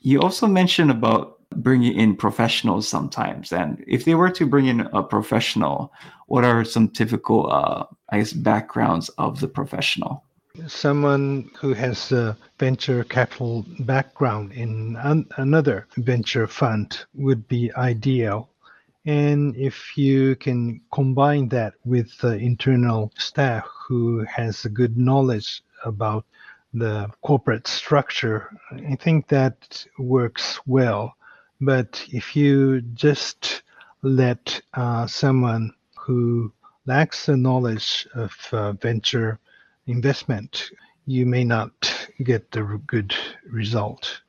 You 0.00 0.20
also 0.20 0.46
mentioned 0.46 0.90
about 0.90 1.35
bringing 1.54 1.94
in 1.98 2.16
professionals 2.16 2.88
sometimes, 2.88 3.52
and 3.52 3.84
if 3.86 4.04
they 4.04 4.14
were 4.14 4.30
to 4.30 4.46
bring 4.46 4.66
in 4.66 4.80
a 4.92 5.02
professional, 5.02 5.92
what 6.26 6.44
are 6.44 6.64
some 6.64 6.88
typical, 6.88 7.50
uh, 7.50 7.84
I 8.10 8.18
guess, 8.18 8.32
backgrounds 8.32 9.08
of 9.10 9.40
the 9.40 9.48
professional? 9.48 10.22
someone 10.66 11.50
who 11.58 11.74
has 11.74 12.12
a 12.12 12.36
venture 12.58 13.04
capital 13.04 13.64
background 13.80 14.52
in 14.52 14.96
an, 15.00 15.26
another 15.36 15.86
venture 15.98 16.46
fund 16.46 17.04
would 17.14 17.46
be 17.48 17.72
ideal. 17.74 18.48
And 19.04 19.54
if 19.56 19.96
you 19.96 20.34
can 20.36 20.80
combine 20.92 21.48
that 21.50 21.74
with 21.84 22.16
the 22.18 22.36
internal 22.36 23.12
staff 23.18 23.64
who 23.86 24.24
has 24.24 24.64
a 24.64 24.70
good 24.70 24.96
knowledge 24.96 25.62
about 25.84 26.24
the 26.74 27.08
corporate 27.22 27.68
structure, 27.68 28.50
I 28.72 28.96
think 28.96 29.28
that 29.28 29.86
works 29.98 30.58
well. 30.66 31.14
But 31.60 32.04
if 32.12 32.36
you 32.36 32.80
just 32.80 33.62
let 34.02 34.60
uh, 34.74 35.06
someone 35.06 35.72
who 35.98 36.52
lacks 36.86 37.26
the 37.26 37.36
knowledge 37.36 38.06
of 38.14 38.32
uh, 38.52 38.72
venture 38.72 39.38
investment, 39.86 40.70
you 41.06 41.26
may 41.26 41.44
not 41.44 41.72
get 42.22 42.50
the 42.50 42.80
good 42.86 43.14
result. 43.48 44.20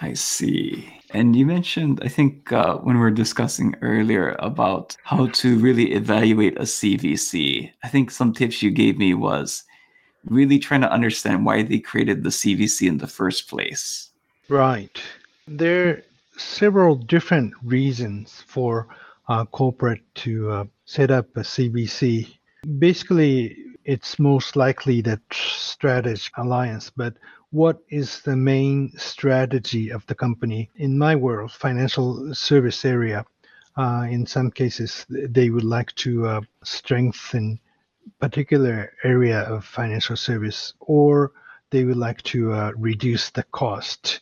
I 0.00 0.14
see. 0.14 0.88
And 1.12 1.34
you 1.34 1.44
mentioned, 1.44 2.00
I 2.04 2.08
think, 2.08 2.52
uh, 2.52 2.76
when 2.76 2.96
we 2.96 3.00
were 3.00 3.10
discussing 3.10 3.74
earlier 3.82 4.36
about 4.38 4.96
how 5.02 5.26
to 5.26 5.58
really 5.58 5.92
evaluate 5.92 6.56
a 6.56 6.62
CVC, 6.62 7.72
I 7.82 7.88
think 7.88 8.10
some 8.10 8.32
tips 8.32 8.62
you 8.62 8.70
gave 8.70 8.96
me 8.96 9.14
was 9.14 9.64
really 10.24 10.58
trying 10.58 10.82
to 10.82 10.92
understand 10.92 11.44
why 11.44 11.62
they 11.62 11.80
created 11.80 12.22
the 12.22 12.30
CVC 12.30 12.86
in 12.86 12.98
the 12.98 13.06
first 13.06 13.48
place. 13.48 14.10
Right. 14.48 15.00
There 15.48 16.04
several 16.40 16.96
different 16.96 17.54
reasons 17.62 18.42
for 18.46 18.88
a 19.28 19.46
corporate 19.46 20.02
to 20.14 20.50
uh, 20.50 20.64
set 20.84 21.10
up 21.10 21.26
a 21.36 21.40
CVC. 21.40 22.36
Basically, 22.78 23.56
it's 23.84 24.18
most 24.18 24.56
likely 24.56 25.00
that 25.02 25.20
strategic 25.32 26.36
alliance, 26.36 26.90
but 26.90 27.14
what 27.50 27.78
is 27.88 28.20
the 28.22 28.36
main 28.36 28.92
strategy 28.96 29.90
of 29.90 30.06
the 30.06 30.14
company? 30.14 30.70
In 30.76 30.96
my 30.96 31.16
world, 31.16 31.52
financial 31.52 32.34
service 32.34 32.84
area, 32.84 33.24
uh, 33.76 34.06
in 34.08 34.26
some 34.26 34.50
cases, 34.50 35.06
they 35.08 35.50
would 35.50 35.64
like 35.64 35.94
to 35.96 36.26
uh, 36.26 36.40
strengthen 36.64 37.58
particular 38.20 38.92
area 39.04 39.40
of 39.40 39.64
financial 39.64 40.16
service, 40.16 40.74
or 40.80 41.32
they 41.70 41.84
would 41.84 41.96
like 41.96 42.22
to 42.22 42.52
uh, 42.52 42.72
reduce 42.76 43.30
the 43.30 43.44
cost 43.44 44.20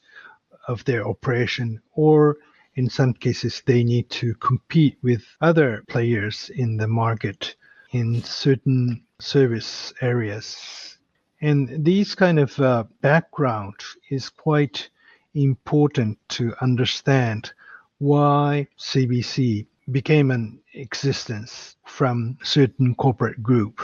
of 0.68 0.84
their 0.84 1.08
operation, 1.08 1.80
or 1.94 2.36
in 2.76 2.88
some 2.88 3.12
cases, 3.12 3.62
they 3.66 3.82
need 3.82 4.08
to 4.10 4.34
compete 4.34 4.96
with 5.02 5.24
other 5.40 5.82
players 5.88 6.50
in 6.54 6.76
the 6.76 6.86
market 6.86 7.56
in 7.90 8.22
certain 8.22 9.02
service 9.18 9.92
areas. 10.00 10.96
And 11.40 11.84
these 11.84 12.14
kind 12.14 12.38
of 12.38 12.58
uh, 12.60 12.84
background 13.00 13.74
is 14.10 14.28
quite 14.28 14.90
important 15.34 16.18
to 16.30 16.54
understand 16.60 17.52
why 17.98 18.68
CVC 18.78 19.66
became 19.90 20.30
an 20.30 20.60
existence 20.74 21.76
from 21.86 22.38
certain 22.42 22.94
corporate 22.94 23.42
group. 23.42 23.80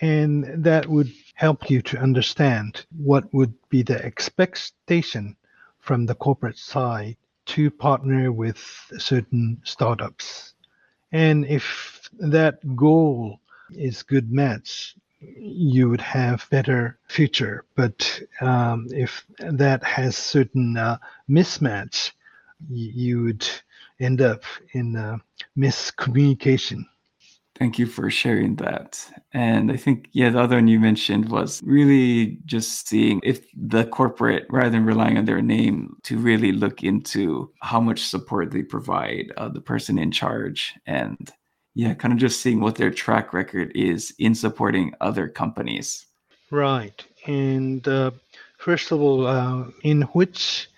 And 0.00 0.64
that 0.64 0.86
would 0.86 1.12
help 1.34 1.70
you 1.70 1.82
to 1.82 1.98
understand 1.98 2.86
what 2.96 3.32
would 3.34 3.54
be 3.68 3.82
the 3.82 4.02
expectation 4.04 5.36
from 5.82 6.06
the 6.06 6.14
corporate 6.14 6.56
side 6.56 7.16
to 7.44 7.70
partner 7.70 8.32
with 8.32 8.58
certain 8.98 9.60
startups. 9.64 10.54
And 11.10 11.44
if 11.44 12.08
that 12.18 12.76
goal 12.76 13.40
is 13.76 14.02
good 14.02 14.32
match, 14.32 14.96
you 15.20 15.88
would 15.90 16.00
have 16.00 16.48
better 16.50 16.98
future. 17.08 17.64
But 17.74 18.22
um, 18.40 18.86
if 18.90 19.24
that 19.38 19.82
has 19.84 20.16
certain 20.16 20.76
uh, 20.76 20.98
mismatch, 21.28 22.12
you 22.70 23.24
would 23.24 23.48
end 24.00 24.20
up 24.20 24.42
in 24.72 25.20
miscommunication. 25.58 26.84
Thank 27.62 27.78
you 27.78 27.86
for 27.86 28.10
sharing 28.10 28.56
that. 28.56 29.08
And 29.32 29.70
I 29.70 29.76
think, 29.76 30.08
yeah, 30.10 30.30
the 30.30 30.40
other 30.40 30.56
one 30.56 30.66
you 30.66 30.80
mentioned 30.80 31.28
was 31.28 31.62
really 31.62 32.38
just 32.44 32.88
seeing 32.88 33.20
if 33.22 33.46
the 33.54 33.84
corporate, 33.84 34.46
rather 34.50 34.70
than 34.70 34.84
relying 34.84 35.16
on 35.16 35.26
their 35.26 35.40
name, 35.40 35.96
to 36.02 36.18
really 36.18 36.50
look 36.50 36.82
into 36.82 37.52
how 37.60 37.78
much 37.78 38.02
support 38.02 38.50
they 38.50 38.64
provide 38.64 39.32
uh, 39.36 39.48
the 39.48 39.60
person 39.60 39.96
in 39.96 40.10
charge 40.10 40.74
and 40.86 41.30
yeah, 41.76 41.94
kind 41.94 42.12
of 42.12 42.18
just 42.18 42.40
seeing 42.40 42.58
what 42.58 42.74
their 42.74 42.90
track 42.90 43.32
record 43.32 43.70
is 43.76 44.12
in 44.18 44.34
supporting 44.34 44.92
other 45.00 45.28
companies. 45.28 46.06
Right. 46.50 47.00
And 47.28 47.86
uh, 47.86 48.10
first 48.58 48.90
of 48.90 49.00
all, 49.00 49.24
uh, 49.24 49.66
in 49.84 50.02
which 50.14 50.68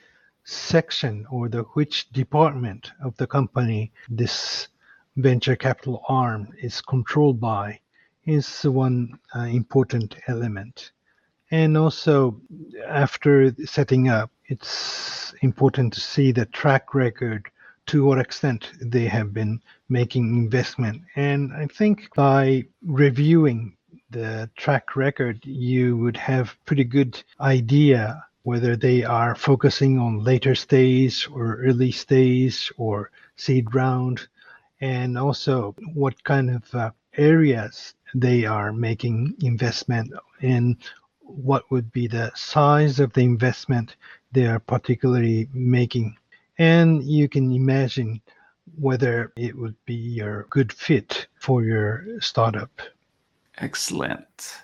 section 0.45 1.27
or 1.31 1.49
the 1.49 1.63
which 1.73 2.11
department 2.13 2.93
of 3.03 3.17
the 3.17 3.27
company 3.27 3.91
this 4.11 4.69
venture 5.17 5.57
capital 5.57 6.03
arm 6.09 6.49
is 6.61 6.81
controlled 6.81 7.41
by 7.41 7.79
is 8.25 8.65
one 8.65 9.19
uh, 9.37 9.41
important 9.41 10.17
element. 10.29 10.93
And 11.51 11.77
also, 11.77 12.41
after 12.87 13.55
setting 13.65 14.09
up, 14.09 14.31
it's 14.47 15.35
important 15.43 15.93
to 15.93 16.01
see 16.01 16.33
the 16.33 16.47
track 16.47 16.95
record 16.95 17.49
to 17.87 18.05
what 18.05 18.19
extent 18.19 18.73
they 18.81 19.05
have 19.07 19.35
been 19.35 19.61
making 19.89 20.35
investment. 20.37 21.03
And 21.17 21.53
I 21.53 21.67
think 21.67 22.09
by 22.15 22.65
reviewing 22.83 23.77
the 24.11 24.51
track 24.57 24.97
record, 24.97 25.45
you 25.45 25.97
would 25.99 26.17
have 26.17 26.57
pretty 26.65 26.85
good 26.85 27.23
idea 27.41 28.25
whether 28.43 28.77
they 28.77 29.05
are 29.05 29.35
focusing 29.35 29.99
on 29.99 30.25
later 30.25 30.55
stage 30.55 31.29
or 31.31 31.57
early 31.57 31.91
stage 31.91 32.73
or 32.77 33.11
seed 33.37 33.75
round, 33.75 34.29
and 34.85 35.17
also 35.17 35.75
what 35.95 36.23
kind 36.25 36.51
of 36.51 36.75
uh, 36.75 36.91
areas 37.17 37.95
they 38.15 38.45
are 38.45 38.71
making 38.71 39.35
investment 39.41 40.13
in, 40.43 40.77
what 41.21 41.63
would 41.71 41.91
be 41.91 42.07
the 42.07 42.31
size 42.35 43.01
of 43.01 43.11
the 43.15 43.23
investment 43.23 43.97
they 44.33 44.47
are 44.47 44.61
particularly 44.61 45.49
making 45.55 46.15
and 46.59 47.03
you 47.03 47.29
can 47.29 47.51
imagine 47.53 48.21
whether 48.79 49.33
it 49.37 49.57
would 49.57 49.77
be 49.87 50.21
a 50.21 50.45
good 50.51 50.73
fit 50.73 51.27
for 51.41 51.65
your 51.65 52.21
startup. 52.21 52.71
Excellent. 53.59 54.59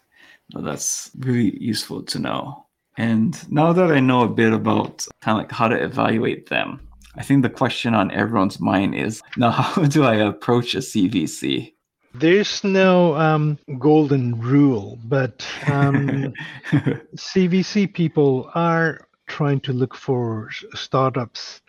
Well, 0.52 0.64
that's 0.64 1.11
really 1.18 1.56
useful 1.62 2.02
to 2.02 2.18
know. 2.18 2.66
And 2.96 3.33
now 3.50 3.72
that 3.72 3.90
I 3.90 4.00
know 4.00 4.24
a 4.24 4.28
bit 4.28 4.52
about 4.52 5.06
kind 5.22 5.38
of 5.38 5.44
like 5.44 5.52
how 5.52 5.68
to 5.68 5.83
evaluate 5.83 6.48
them, 6.48 6.80
I 7.16 7.23
think 7.23 7.42
the 7.42 7.51
question 7.51 7.94
on 7.94 8.11
everyone's 8.11 8.61
mind 8.61 8.94
is 8.94 9.23
now 9.37 9.51
how 9.62 9.83
do 9.85 10.05
I 10.05 10.14
approach 10.14 10.75
a 10.75 10.79
CVC? 10.79 11.73
There's 12.12 12.64
no 12.64 13.14
um, 13.14 13.59
golden 13.79 14.40
rule, 14.40 14.99
but 15.05 15.46
um, 15.68 16.35
CVC 17.14 17.92
people 17.92 18.51
are 18.55 19.07
trying 19.29 19.61
to 19.61 19.73
look 19.73 19.94
for 19.94 20.51
startups 20.75 21.61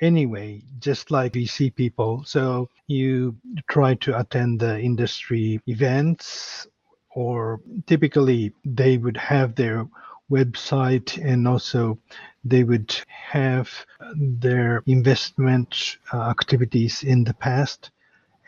anyway, 0.00 0.62
just 0.78 1.10
like 1.10 1.32
VC 1.32 1.74
people. 1.74 2.22
So 2.24 2.68
you 2.86 3.36
try 3.68 3.94
to 3.94 4.18
attend 4.18 4.60
the 4.60 4.78
industry 4.78 5.60
events, 5.66 6.68
or 7.14 7.60
typically 7.86 8.52
they 8.64 8.98
would 8.98 9.16
have 9.16 9.56
their 9.56 9.88
website 10.30 11.22
and 11.24 11.46
also 11.48 11.98
they 12.44 12.64
would 12.64 12.94
have 13.08 13.70
their 14.16 14.82
investment 14.86 15.96
uh, 16.12 16.30
activities 16.30 17.02
in 17.02 17.24
the 17.24 17.34
past. 17.34 17.90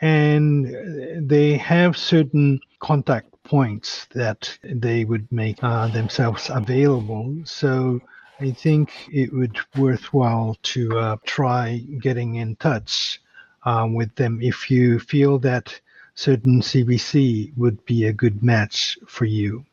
And 0.01 1.29
they 1.29 1.57
have 1.57 1.95
certain 1.95 2.59
contact 2.79 3.31
points 3.43 4.07
that 4.13 4.57
they 4.63 5.05
would 5.05 5.31
make 5.31 5.57
uh, 5.63 5.87
themselves 5.87 6.49
available. 6.49 7.35
So 7.45 8.01
i 8.41 8.51
think 8.51 8.91
it 9.11 9.31
would 9.31 9.55
worthwhile 9.77 10.57
to 10.63 10.97
uh, 10.97 11.17
try 11.25 11.77
getting 12.01 12.35
in 12.35 12.55
touch 12.55 13.21
um, 13.65 13.93
with 13.93 14.13
them 14.15 14.39
if 14.41 14.71
you 14.71 14.99
feel 14.99 15.37
that 15.37 15.79
certain 16.15 16.59
cvc 16.61 17.55
would 17.55 17.83
be 17.85 18.05
a 18.05 18.13
good 18.13 18.41
match 18.41 18.97
for 19.07 19.25
you 19.25 19.63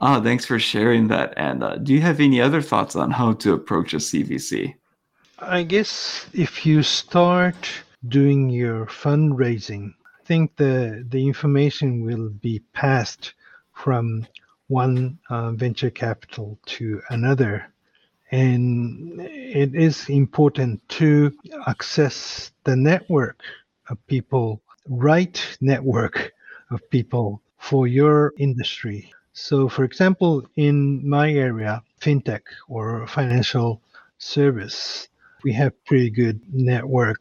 Oh, 0.00 0.22
thanks 0.22 0.44
for 0.44 0.60
sharing 0.60 1.08
that. 1.08 1.34
And 1.36 1.64
uh, 1.64 1.76
do 1.76 1.92
you 1.92 2.00
have 2.00 2.20
any 2.20 2.40
other 2.40 2.62
thoughts 2.62 2.94
on 2.94 3.10
how 3.10 3.32
to 3.34 3.52
approach 3.52 3.94
a 3.94 3.96
CVC? 3.96 4.74
I 5.40 5.64
guess 5.64 6.26
if 6.32 6.64
you 6.64 6.82
start 6.84 7.68
doing 8.06 8.48
your 8.48 8.86
fundraising, 8.86 9.94
I 10.20 10.24
think 10.24 10.54
the 10.56 11.04
the 11.08 11.26
information 11.26 12.04
will 12.04 12.28
be 12.28 12.60
passed 12.74 13.34
from 13.72 14.26
one 14.68 15.18
uh, 15.30 15.52
venture 15.52 15.90
capital 15.90 16.58
to 16.66 17.00
another, 17.10 17.72
and 18.30 19.20
it 19.20 19.74
is 19.74 20.08
important 20.08 20.86
to 20.90 21.32
access 21.66 22.52
the 22.64 22.76
network 22.76 23.40
of 23.88 24.04
people, 24.06 24.60
right 24.88 25.58
network 25.60 26.32
of 26.70 26.88
people 26.90 27.40
for 27.58 27.88
your 27.88 28.32
industry 28.38 29.12
so, 29.40 29.68
for 29.68 29.84
example, 29.84 30.44
in 30.56 31.08
my 31.08 31.30
area, 31.30 31.80
fintech 32.00 32.42
or 32.68 33.06
financial 33.06 33.80
service, 34.18 35.08
we 35.44 35.52
have 35.52 35.84
pretty 35.84 36.10
good 36.10 36.40
network 36.52 37.20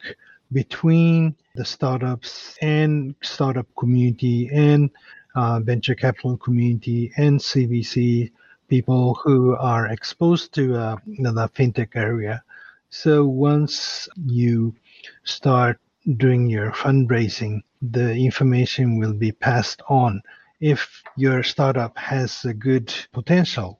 between 0.51 1.35
the 1.53 1.63
startups 1.63 2.57
and 2.59 3.13
startup 3.21 3.67
community 3.77 4.49
and 4.51 4.89
uh, 5.35 5.59
venture 5.59 5.93
capital 5.93 6.37
community 6.37 7.13
and 7.17 7.39
CVC 7.39 8.31
people 8.67 9.13
who 9.23 9.55
are 9.55 9.85
exposed 9.85 10.55
to 10.55 10.75
uh, 10.75 10.97
the 11.05 11.49
fintech 11.55 11.95
area. 11.95 12.43
So 12.89 13.25
once 13.25 14.09
you 14.25 14.75
start 15.23 15.79
doing 16.17 16.47
your 16.47 16.71
fundraising, 16.71 17.61
the 17.79 18.11
information 18.15 18.97
will 18.97 19.13
be 19.13 19.31
passed 19.31 19.83
on 19.87 20.23
if 20.59 21.03
your 21.15 21.43
startup 21.43 21.97
has 21.97 22.45
a 22.45 22.53
good 22.53 22.93
potential. 23.13 23.79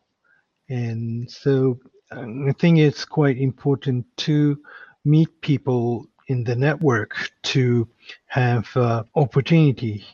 And 0.70 1.30
so 1.30 1.80
um, 2.12 2.48
I 2.48 2.54
think 2.54 2.78
it's 2.78 3.06
quite 3.06 3.38
important 3.38 4.06
to 4.18 4.60
meet 5.06 5.42
people 5.42 6.08
in 6.28 6.44
the 6.44 6.56
network 6.56 7.32
to 7.42 7.88
have 8.28 8.68
uh, 8.76 9.04
opportunity 9.16 10.06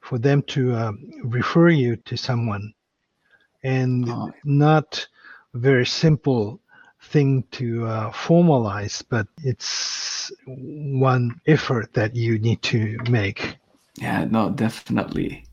for 0.00 0.18
them 0.18 0.42
to 0.42 0.72
uh, 0.72 0.92
refer 1.24 1.68
you 1.68 1.96
to 1.96 2.16
someone 2.16 2.72
and 3.64 4.08
oh. 4.08 4.30
not 4.44 5.06
very 5.54 5.84
simple 5.84 6.60
thing 7.02 7.42
to 7.50 7.86
uh, 7.86 8.10
formalize 8.12 9.02
but 9.08 9.26
it's 9.42 10.30
one 10.46 11.40
effort 11.46 11.92
that 11.92 12.14
you 12.14 12.38
need 12.38 12.60
to 12.62 12.96
make 13.10 13.56
yeah 13.96 14.24
no 14.30 14.50
definitely 14.50 15.45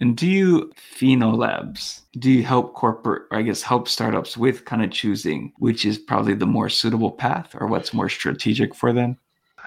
and 0.00 0.16
do 0.16 0.26
you, 0.26 0.72
Finolabs, 0.98 2.00
do 2.18 2.30
you 2.30 2.42
help 2.42 2.74
corporate, 2.74 3.24
or 3.30 3.38
I 3.38 3.42
guess 3.42 3.62
help 3.62 3.86
startups 3.86 4.36
with 4.36 4.64
kind 4.64 4.82
of 4.82 4.90
choosing 4.90 5.52
which 5.58 5.84
is 5.84 5.98
probably 5.98 6.34
the 6.34 6.46
more 6.46 6.70
suitable 6.70 7.10
path 7.10 7.54
or 7.58 7.66
what's 7.66 7.92
more 7.92 8.08
strategic 8.08 8.74
for 8.74 8.92
them? 8.92 9.18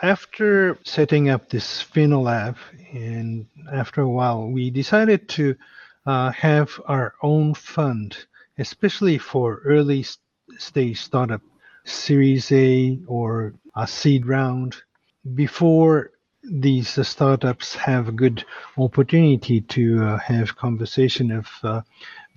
After 0.02 0.78
setting 0.84 1.30
up 1.30 1.50
this 1.50 1.84
Finolab, 1.84 2.58
and 2.94 3.46
after 3.72 4.02
a 4.02 4.10
while, 4.10 4.48
we 4.48 4.70
decided 4.70 5.30
to 5.30 5.56
uh, 6.08 6.32
have 6.32 6.82
our 6.88 7.14
own 7.22 7.54
fund, 7.54 8.18
especially 8.58 9.18
for 9.18 9.62
early 9.66 10.04
stage 10.58 11.00
startup, 11.00 11.42
Series 11.86 12.52
A 12.52 13.00
or 13.08 13.54
a 13.76 13.88
seed 13.88 14.26
round. 14.26 14.76
Before 15.36 16.12
these 16.44 16.98
uh, 16.98 17.04
startups 17.04 17.76
have 17.76 18.08
a 18.08 18.12
good 18.12 18.44
opportunity 18.78 19.62
to 19.62 20.04
uh, 20.04 20.18
have 20.20 20.56
conversation 20.56 21.32
of 21.32 21.48
uh, 21.64 21.82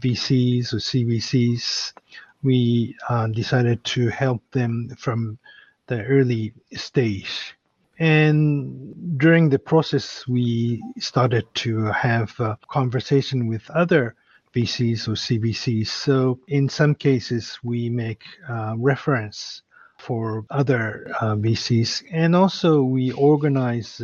VCs 0.01 0.73
or 0.73 0.77
CVCs. 0.77 1.93
We 2.43 2.97
uh, 3.09 3.27
decided 3.29 3.83
to 3.85 4.09
help 4.09 4.43
them 4.53 4.95
from 4.99 5.39
the 5.89 6.05
early 6.05 6.53
stage. 6.75 7.57
And 7.99 9.19
during 9.19 9.49
the 9.49 9.59
process, 9.59 10.27
we 10.29 10.83
started 10.99 11.47
to 11.55 11.87
have 11.87 12.39
conversation 12.69 13.47
with 13.47 13.69
other 13.71 14.15
VCs 14.55 15.09
or 15.09 15.13
CVCs. 15.13 15.89
So 15.89 16.39
in 16.49 16.69
some 16.69 16.95
cases, 16.95 17.59
we 17.63 17.89
make 17.89 18.23
uh, 18.49 18.75
reference 18.77 19.63
for 19.99 20.45
other 20.51 21.07
uh, 21.21 21.35
VCs. 21.37 22.05
And 22.11 22.37
also, 22.37 22.83
we 22.83 23.13
organize 23.13 24.01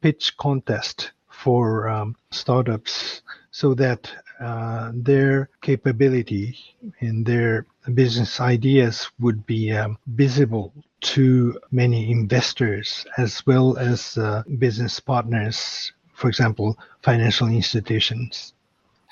pitch 0.00 0.36
contest 0.36 1.12
for 1.28 1.88
um, 1.88 2.16
startups 2.30 3.22
so 3.50 3.74
that 3.74 4.10
uh, 4.40 4.92
their 4.94 5.50
capability 5.60 6.56
and 7.00 7.26
their 7.26 7.66
business 7.94 8.40
ideas 8.40 9.10
would 9.18 9.44
be 9.46 9.72
um, 9.72 9.98
visible 10.06 10.72
to 11.00 11.58
many 11.70 12.10
investors 12.10 13.06
as 13.16 13.44
well 13.46 13.76
as 13.78 14.18
uh, 14.18 14.42
business 14.58 15.00
partners, 15.00 15.92
for 16.14 16.28
example, 16.28 16.78
financial 17.02 17.48
institutions. 17.48 18.54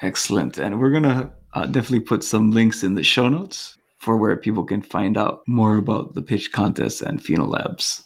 Excellent. 0.03 0.59
And 0.59 0.79
we're 0.79 0.91
going 0.91 1.03
to 1.05 1.31
uh, 1.55 1.67
definitely 1.67 2.01
put 2.01 2.23
some 2.23 2.51
links 2.51 2.83
in 2.83 2.95
the 2.95 3.03
show 3.03 3.29
notes 3.29 3.78
for 3.99 4.17
where 4.17 4.37
people 4.37 4.65
can 4.65 4.83
find 4.83 5.17
out 5.17 5.43
more 5.47 5.77
about 5.77 6.15
the 6.15 6.23
pitch 6.23 6.53
contest 6.53 7.03
and 7.03 7.21
Finolabs. 7.21 8.03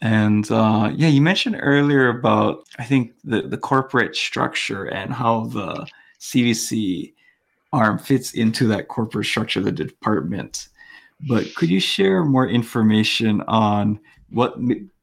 And 0.00 0.50
uh, 0.50 0.90
yeah, 0.94 1.08
you 1.08 1.20
mentioned 1.20 1.58
earlier 1.60 2.08
about 2.08 2.66
I 2.78 2.84
think 2.84 3.12
the 3.22 3.42
the 3.42 3.56
corporate 3.56 4.16
structure 4.16 4.86
and 4.86 5.12
how 5.12 5.46
the 5.46 5.86
CVC 6.20 7.12
arm 7.72 7.98
fits 7.98 8.32
into 8.32 8.66
that 8.68 8.88
corporate 8.88 9.26
structure, 9.26 9.60
the 9.60 9.72
department. 9.72 10.68
But 11.28 11.54
could 11.54 11.70
you 11.70 11.80
share 11.80 12.24
more 12.24 12.48
information 12.48 13.42
on 13.42 14.00
what 14.30 14.56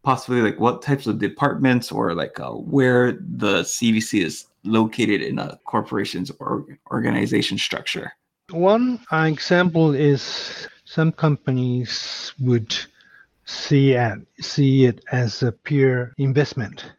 possibly 0.04 0.42
like 0.42 0.60
what 0.60 0.82
types 0.82 1.08
of 1.08 1.20
departments 1.20 1.92
or 1.92 2.14
like 2.14 2.40
uh, 2.40 2.52
where 2.52 3.14
the 3.14 3.62
CVC 3.62 4.24
is 4.24 4.48
located 4.66 5.22
in 5.22 5.40
a 5.40 5.58
corporation's 5.66 6.30
or 6.40 6.66
organization 6.92 7.58
structure? 7.58 8.12
One 8.52 9.00
example 9.12 9.94
is 9.94 10.68
some 10.84 11.12
companies 11.12 12.34
would 12.40 12.76
see 13.46 13.96
at, 13.96 14.18
see 14.40 14.86
it 14.86 15.04
as 15.12 15.44
a 15.44 15.52
pure 15.52 16.14
investment. 16.18 16.92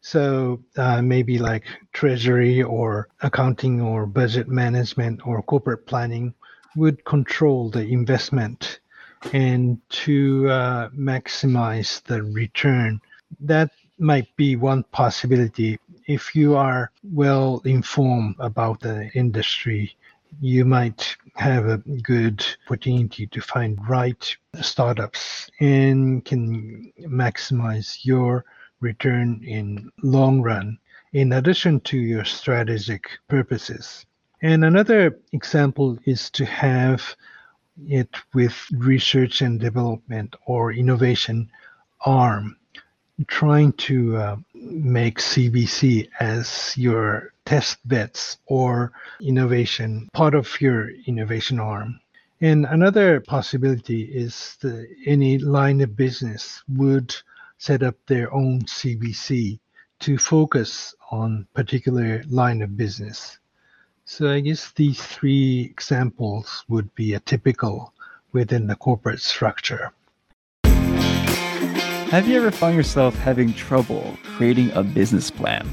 So 0.00 0.60
uh, 0.76 1.00
maybe 1.02 1.38
like 1.38 1.64
treasury 1.92 2.62
or 2.62 3.08
accounting 3.22 3.80
or 3.80 4.06
budget 4.06 4.48
management 4.48 5.24
or 5.24 5.40
corporate 5.42 5.86
planning 5.86 6.34
would 6.74 7.04
control 7.04 7.70
the 7.70 7.86
investment 7.86 8.80
and 9.32 9.78
to 9.90 10.48
uh, 10.50 10.88
maximize 10.90 12.02
the 12.04 12.24
return. 12.24 13.00
That 13.40 13.70
might 13.98 14.34
be 14.36 14.56
one 14.56 14.82
possibility 14.90 15.78
if 16.08 16.34
you 16.34 16.56
are 16.56 16.90
well 17.04 17.62
informed 17.64 18.34
about 18.40 18.80
the 18.80 19.10
industry 19.14 19.94
you 20.40 20.64
might 20.64 21.16
have 21.36 21.66
a 21.66 21.78
good 22.02 22.44
opportunity 22.66 23.26
to 23.26 23.40
find 23.40 23.78
right 23.88 24.36
startups 24.60 25.50
and 25.60 26.24
can 26.24 26.92
maximize 27.00 28.04
your 28.04 28.44
return 28.80 29.42
in 29.44 29.90
long 30.02 30.40
run 30.40 30.78
in 31.12 31.32
addition 31.32 31.80
to 31.80 31.98
your 31.98 32.24
strategic 32.24 33.08
purposes. 33.28 34.04
And 34.42 34.64
another 34.64 35.18
example 35.32 35.98
is 36.04 36.30
to 36.30 36.44
have 36.44 37.16
it 37.86 38.14
with 38.34 38.54
research 38.72 39.40
and 39.40 39.58
development 39.58 40.36
or 40.46 40.72
innovation 40.72 41.50
arm 42.04 42.56
trying 43.26 43.72
to 43.72 44.16
uh, 44.16 44.36
make 44.54 45.18
CVC 45.18 46.08
as 46.20 46.74
your 46.76 47.32
test 47.44 47.78
beds 47.88 48.38
or 48.46 48.92
innovation 49.20 50.08
part 50.12 50.34
of 50.34 50.60
your 50.60 50.90
innovation 51.06 51.58
arm. 51.58 52.00
And 52.40 52.66
another 52.66 53.20
possibility 53.20 54.02
is 54.02 54.56
that 54.60 54.86
any 55.04 55.38
line 55.38 55.80
of 55.80 55.96
business 55.96 56.62
would 56.68 57.14
set 57.58 57.82
up 57.82 57.96
their 58.06 58.32
own 58.32 58.62
CVC 58.62 59.58
to 60.00 60.18
focus 60.18 60.94
on 61.10 61.48
particular 61.54 62.22
line 62.28 62.62
of 62.62 62.76
business. 62.76 63.38
So 64.04 64.30
I 64.30 64.40
guess 64.40 64.70
these 64.72 65.02
three 65.02 65.62
examples 65.62 66.64
would 66.68 66.94
be 66.94 67.14
a 67.14 67.20
typical 67.20 67.92
within 68.32 68.66
the 68.66 68.76
corporate 68.76 69.20
structure. 69.20 69.92
Have 72.10 72.26
you 72.26 72.38
ever 72.38 72.50
found 72.50 72.74
yourself 72.74 73.14
having 73.16 73.52
trouble 73.52 74.16
creating 74.24 74.70
a 74.70 74.82
business 74.82 75.30
plan? 75.30 75.68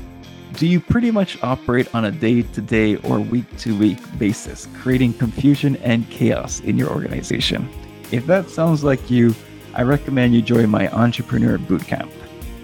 Do 0.56 0.67
you 0.67 0.82
pretty 0.82 1.10
much 1.10 1.41
operate 1.41 1.88
on 1.95 2.04
a 2.04 2.12
day 2.12 2.41
to 2.41 2.62
day 2.62 2.98
or 2.98 3.21
week 3.21 3.45
to 3.60 3.74
week 3.80 4.00
basis, 4.19 4.67
creating 4.82 5.13
confusion 5.13 5.78
and 5.78 6.10
chaos 6.10 6.60
in 6.60 6.78
your 6.78 6.89
organization? 6.89 7.69
If 8.12 8.28
that 8.28 8.50
sounds 8.50 8.84
like 8.84 9.10
you, 9.10 9.34
I 9.76 9.84
recommend 9.84 10.36
you 10.36 10.41
join 10.41 10.69
my 10.69 10.89
Entrepreneur 10.89 11.58
Bootcamp. 11.58 12.12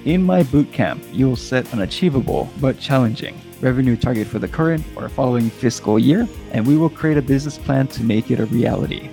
In 0.04 0.22
my 0.22 0.44
bootcamp, 0.44 1.02
you'll 1.14 1.38
set 1.38 1.72
an 1.72 1.80
achievable 1.80 2.50
but 2.60 2.78
challenging 2.78 3.40
revenue 3.62 3.96
target 3.96 4.28
for 4.28 4.40
the 4.40 4.50
current 4.50 4.84
or 4.98 5.08
following 5.08 5.50
fiscal 5.50 5.98
year, 5.98 6.28
and 6.52 6.68
we 6.68 6.76
will 6.76 6.90
create 6.90 7.18
a 7.18 7.22
business 7.22 7.58
plan 7.58 7.88
to 7.88 8.04
make 8.04 8.32
it 8.32 8.42
a 8.42 8.48
reality. 8.48 9.10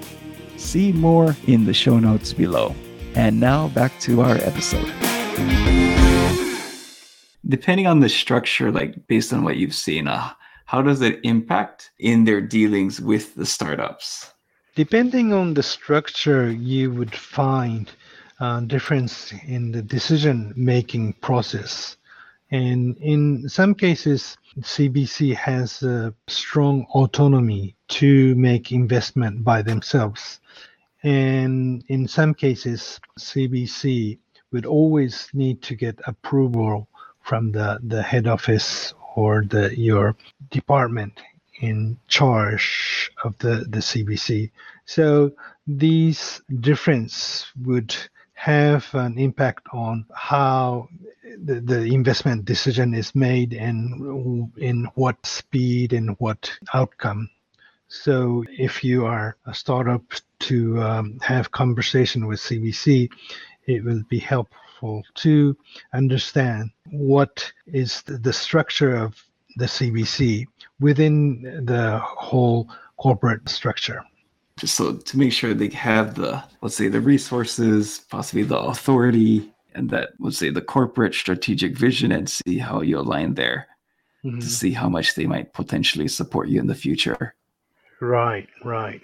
See 0.57 0.91
more 0.91 1.37
in 1.47 1.65
the 1.65 1.75
show 1.75 2.01
notes 2.01 2.33
below. 2.33 2.75
And 3.15 3.41
now 3.41 3.69
back 3.69 3.99
to 4.01 4.21
our 4.21 4.37
episode. 4.37 4.93
Depending 7.47 7.87
on 7.87 8.01
the 8.01 8.09
structure, 8.09 8.71
like 8.71 9.07
based 9.07 9.33
on 9.33 9.43
what 9.43 9.57
you've 9.57 9.75
seen, 9.75 10.09
uh, 10.09 10.31
how 10.67 10.83
does 10.83 11.01
it 11.01 11.21
impact 11.23 11.91
in 11.99 12.25
their 12.25 12.41
dealings 12.41 13.01
with 13.01 13.35
the 13.35 13.47
startups? 13.47 14.33
Depending 14.75 15.33
on 15.33 15.55
the 15.55 15.63
structure, 15.63 16.51
you 16.51 16.93
would 16.93 17.15
find 17.15 17.91
uh, 18.39 18.61
difference 18.61 19.33
in 19.47 19.73
the 19.73 19.83
decision 19.83 20.53
making 20.57 21.15
process. 21.15 21.97
And 22.51 22.97
in 22.99 23.49
some 23.49 23.75
cases, 23.75 24.37
CVC 24.61 25.35
has 25.35 25.83
a 25.83 26.15
strong 26.29 26.87
autonomy 26.95 27.77
to 27.89 28.35
make 28.35 28.73
investment 28.73 29.45
by 29.45 29.63
themselves. 29.63 30.41
And 31.09 31.83
in 31.89 32.07
some 32.07 32.35
cases, 32.35 33.01
CVC 33.19 34.19
would 34.53 34.67
always 34.67 35.31
need 35.33 35.63
to 35.63 35.75
get 35.75 35.99
approval 36.07 36.87
from 37.23 37.51
the, 37.51 37.79
the 37.83 38.03
head 38.03 38.27
office 38.27 38.93
or 39.17 39.43
the 39.43 39.75
your 39.75 40.17
department 40.51 41.19
in 41.63 41.99
charge 42.09 43.11
of 43.25 43.39
the, 43.39 43.65
the 43.71 43.79
CVC. 43.79 44.51
So 44.85 45.33
these 45.67 46.43
difference 46.61 47.47
would 47.65 47.97
have 48.35 48.95
an 48.95 49.19
impact 49.19 49.67
on 49.73 50.05
how 50.15 50.91
the, 51.43 51.63
the 51.63 51.85
investment 51.85 52.45
decision 52.45 52.93
is 52.93 53.15
made 53.15 53.55
and 53.55 54.53
in 54.59 54.85
what 54.95 55.25
speed 55.25 55.95
and 55.95 56.17
what 56.19 56.53
outcome. 56.75 57.31
So 57.89 58.45
if 58.51 58.85
you 58.85 59.07
are 59.07 59.39
a 59.47 59.55
startup 59.55 60.03
to 60.41 60.81
um, 60.83 61.19
have 61.21 61.51
conversation 61.51 62.27
with 62.27 62.41
CVC, 62.41 63.11
it 63.67 63.85
will 63.85 64.03
be 64.09 64.19
helpful 64.19 65.03
to 65.15 65.57
understand 65.93 66.71
what 66.91 67.53
is 67.67 68.03
the 68.03 68.33
structure 68.33 68.97
of 68.97 69.23
the 69.57 69.67
CVC 69.67 70.47
within 70.81 71.43
the 71.65 71.99
whole 71.99 72.69
corporate 72.97 73.49
structure. 73.49 74.03
So 74.65 74.97
to 74.97 75.19
make 75.19 75.33
sure 75.33 75.55
they 75.55 75.69
have 75.69 76.15
the 76.15 76.43
let's 76.63 76.75
say 76.75 76.89
the 76.89 77.01
resources 77.01 78.01
possibly 78.11 78.43
the 78.43 78.59
authority 78.59 79.53
and 79.75 79.91
that 79.91 80.11
let's 80.19 80.39
say 80.39 80.51
the 80.51 80.61
corporate 80.61 81.15
strategic 81.15 81.77
vision 81.77 82.11
and 82.11 82.29
see 82.29 82.59
how 82.59 82.81
you 82.81 82.99
align 82.99 83.35
there 83.35 83.69
mm-hmm. 84.25 84.41
to 84.41 84.47
see 84.47 84.73
how 84.73 84.89
much 84.89 85.15
they 85.15 85.27
might 85.27 85.53
potentially 85.53 86.09
support 86.09 86.49
you 86.49 86.61
in 86.61 86.67
the 86.67 86.75
future. 86.75 87.35
Right 88.01 88.49
right 88.65 89.03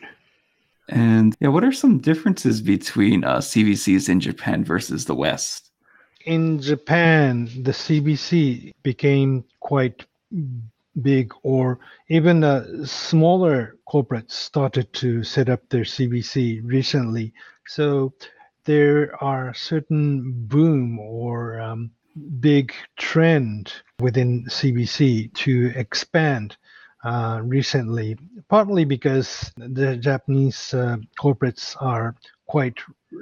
and 0.88 1.35
yeah 1.40 1.49
what 1.49 1.64
are 1.64 1.73
some 1.73 1.99
differences 1.99 2.61
between 2.61 3.25
uh, 3.25 3.38
cvcs 3.38 4.09
in 4.09 4.20
japan 4.20 4.64
versus 4.64 5.05
the 5.07 5.14
west 5.14 5.70
in 6.27 6.61
japan 6.61 7.44
the 7.62 7.73
cvc 7.73 8.73
became 8.83 9.44
quite 9.61 10.05
big 11.03 11.33
or 11.42 11.79
even 12.09 12.44
uh, 12.44 12.64
smaller 12.85 13.77
corporates 13.88 14.33
started 14.33 14.92
to 14.92 15.25
set 15.25 15.49
up 15.49 15.61
their 15.68 15.85
CVC 15.85 16.61
recently. 16.64 17.33
So 17.66 18.12
there 18.64 19.14
are 19.23 19.55
certain 19.55 20.33
boom 20.47 20.99
or 20.99 21.61
um, 21.61 21.90
big 22.40 22.73
trend 22.97 23.73
within 24.01 24.44
CVC 24.47 25.33
to 25.35 25.73
expand 25.75 26.57
uh, 27.05 27.40
recently, 27.45 28.17
partly 28.49 28.85
because 28.85 29.53
the 29.57 29.97
Japanese 29.97 30.75
uh, 30.75 30.97
corporates 31.21 31.77
are 31.81 32.17
quite 32.47 32.79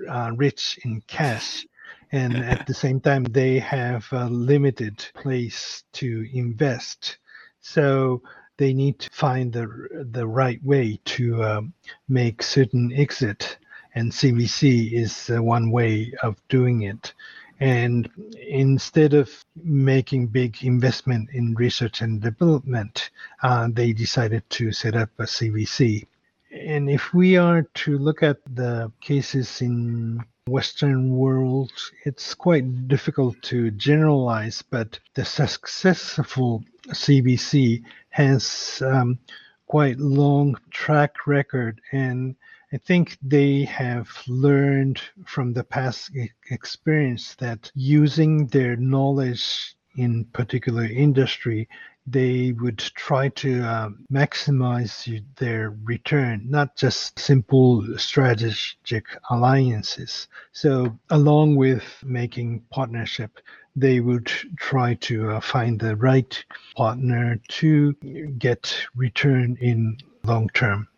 uh, 0.09 0.33
rich 0.37 0.79
in 0.85 1.03
cash. 1.09 1.67
And 2.13 2.37
at 2.37 2.67
the 2.67 2.75
same 2.75 3.01
time, 3.01 3.25
they 3.25 3.59
have 3.61 4.07
a 4.13 4.27
limited 4.27 5.05
place 5.15 5.85
to 5.95 6.27
invest 6.35 7.19
so 7.63 8.23
they 8.59 8.75
need 8.75 8.99
to 9.01 9.11
find 9.11 9.53
the 9.53 9.67
the 10.13 10.27
right 10.27 10.63
way 10.65 11.01
to 11.07 11.43
um, 11.45 11.75
make 12.09 12.43
certain 12.43 12.93
exit, 12.93 13.59
and 13.95 14.13
CVC 14.13 14.93
is 14.93 15.29
one 15.31 15.71
way 15.71 16.13
of 16.23 16.37
doing 16.49 16.83
it. 16.83 17.15
And 17.61 18.09
instead 18.49 19.15
of 19.15 19.45
making 19.63 20.29
big 20.29 20.63
investment 20.65 21.31
in 21.33 21.55
research 21.55 22.01
and 22.01 22.21
development, 22.21 23.11
uh, 23.43 23.69
they 23.71 23.93
decided 23.93 24.49
to 24.51 24.73
set 24.73 24.97
up 24.97 25.11
a 25.19 25.25
CVC. 25.25 26.07
And 26.51 26.91
if 26.91 27.15
we 27.15 27.37
are 27.37 27.63
to 27.63 27.99
look 27.99 28.23
at 28.23 28.39
the 28.55 28.93
cases 29.01 29.63
in 29.63 30.23
Western 30.47 31.11
world, 31.11 31.73
it's 32.05 32.35
quite 32.35 32.89
difficult 32.89 33.41
to 33.43 33.71
generalize, 33.71 34.61
but 34.63 34.99
the 35.15 35.25
successful 35.25 36.65
CVC 36.89 37.83
has 38.11 38.83
um, 38.85 39.19
quite 39.67 39.99
long 39.99 40.57
track 40.71 41.27
record, 41.27 41.81
and 41.93 42.35
I 42.73 42.79
think 42.79 43.19
they 43.23 43.65
have 43.65 44.09
learned 44.27 45.01
from 45.27 45.53
the 45.53 45.65
past 45.65 46.11
experience 46.51 47.35
that 47.35 47.71
using 47.75 48.47
their 48.47 48.77
knowledge 48.77 49.77
in 49.97 50.25
particular 50.33 50.85
industry 50.85 51.69
they 52.07 52.53
would 52.53 52.79
try 52.79 53.29
to 53.29 53.63
uh, 53.63 53.91
maximize 54.11 55.23
their 55.37 55.77
return, 55.85 56.45
not 56.49 56.75
just 56.77 57.19
simple 57.19 57.87
strategic 57.97 59.07
alliances. 59.31 60.27
So, 60.53 60.99
along 61.11 61.57
with 61.57 61.85
making 62.03 62.63
partnership, 62.71 63.39
they 63.77 64.01
would 64.01 64.27
try 64.57 64.95
to 64.95 65.31
uh, 65.31 65.41
find 65.41 65.79
the 65.79 65.97
right 65.97 66.45
partner 66.77 67.39
to 67.61 67.93
get 68.39 68.75
return 68.97 69.57
in 69.61 69.99
long 70.25 70.49
term. 70.55 70.89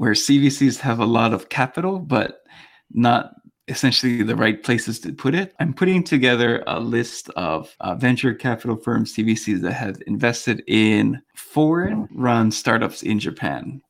Where 0.00 0.12
CVCs 0.12 0.80
have 0.80 0.98
a 0.98 1.04
lot 1.04 1.34
of 1.34 1.50
capital, 1.50 1.98
but 1.98 2.40
not 2.90 3.34
essentially 3.68 4.22
the 4.22 4.34
right 4.34 4.62
places 4.62 4.98
to 5.00 5.12
put 5.12 5.34
it. 5.34 5.52
I'm 5.60 5.74
putting 5.74 6.02
together 6.02 6.64
a 6.66 6.80
list 6.80 7.28
of 7.36 7.76
uh, 7.80 7.96
venture 7.96 8.32
capital 8.32 8.76
firms, 8.76 9.14
CVCs, 9.14 9.60
that 9.60 9.74
have 9.74 10.00
invested 10.06 10.64
in 10.66 11.20
foreign 11.36 12.08
run 12.14 12.50
startups 12.50 13.02
in 13.02 13.18
Japan. 13.18 13.82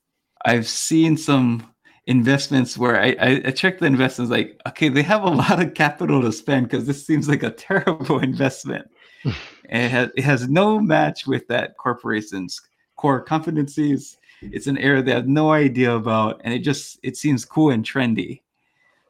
I've 0.44 0.66
seen 0.66 1.16
some 1.16 1.72
investments 2.08 2.76
where 2.76 3.00
I, 3.00 3.14
I, 3.20 3.42
I 3.44 3.50
check 3.52 3.78
the 3.78 3.86
investments 3.86 4.32
like, 4.32 4.60
okay, 4.66 4.88
they 4.88 5.02
have 5.02 5.22
a 5.22 5.30
lot 5.30 5.62
of 5.62 5.74
capital 5.74 6.20
to 6.22 6.32
spend 6.32 6.68
because 6.68 6.88
this 6.88 7.06
seems 7.06 7.28
like 7.28 7.44
a 7.44 7.50
terrible 7.68 8.18
investment. 8.18 8.90
it, 9.24 9.88
has, 9.88 10.10
it 10.16 10.24
has 10.24 10.48
no 10.48 10.80
match 10.80 11.28
with 11.28 11.46
that 11.46 11.76
corporation's 11.76 12.60
core 12.96 13.24
competencies. 13.24 14.16
It's 14.42 14.66
an 14.66 14.78
area 14.78 15.02
they 15.02 15.12
have 15.12 15.28
no 15.28 15.52
idea 15.52 15.94
about, 15.94 16.40
and 16.44 16.54
it 16.54 16.60
just 16.60 16.98
it 17.02 17.16
seems 17.16 17.44
cool 17.44 17.70
and 17.70 17.84
trendy. 17.84 18.40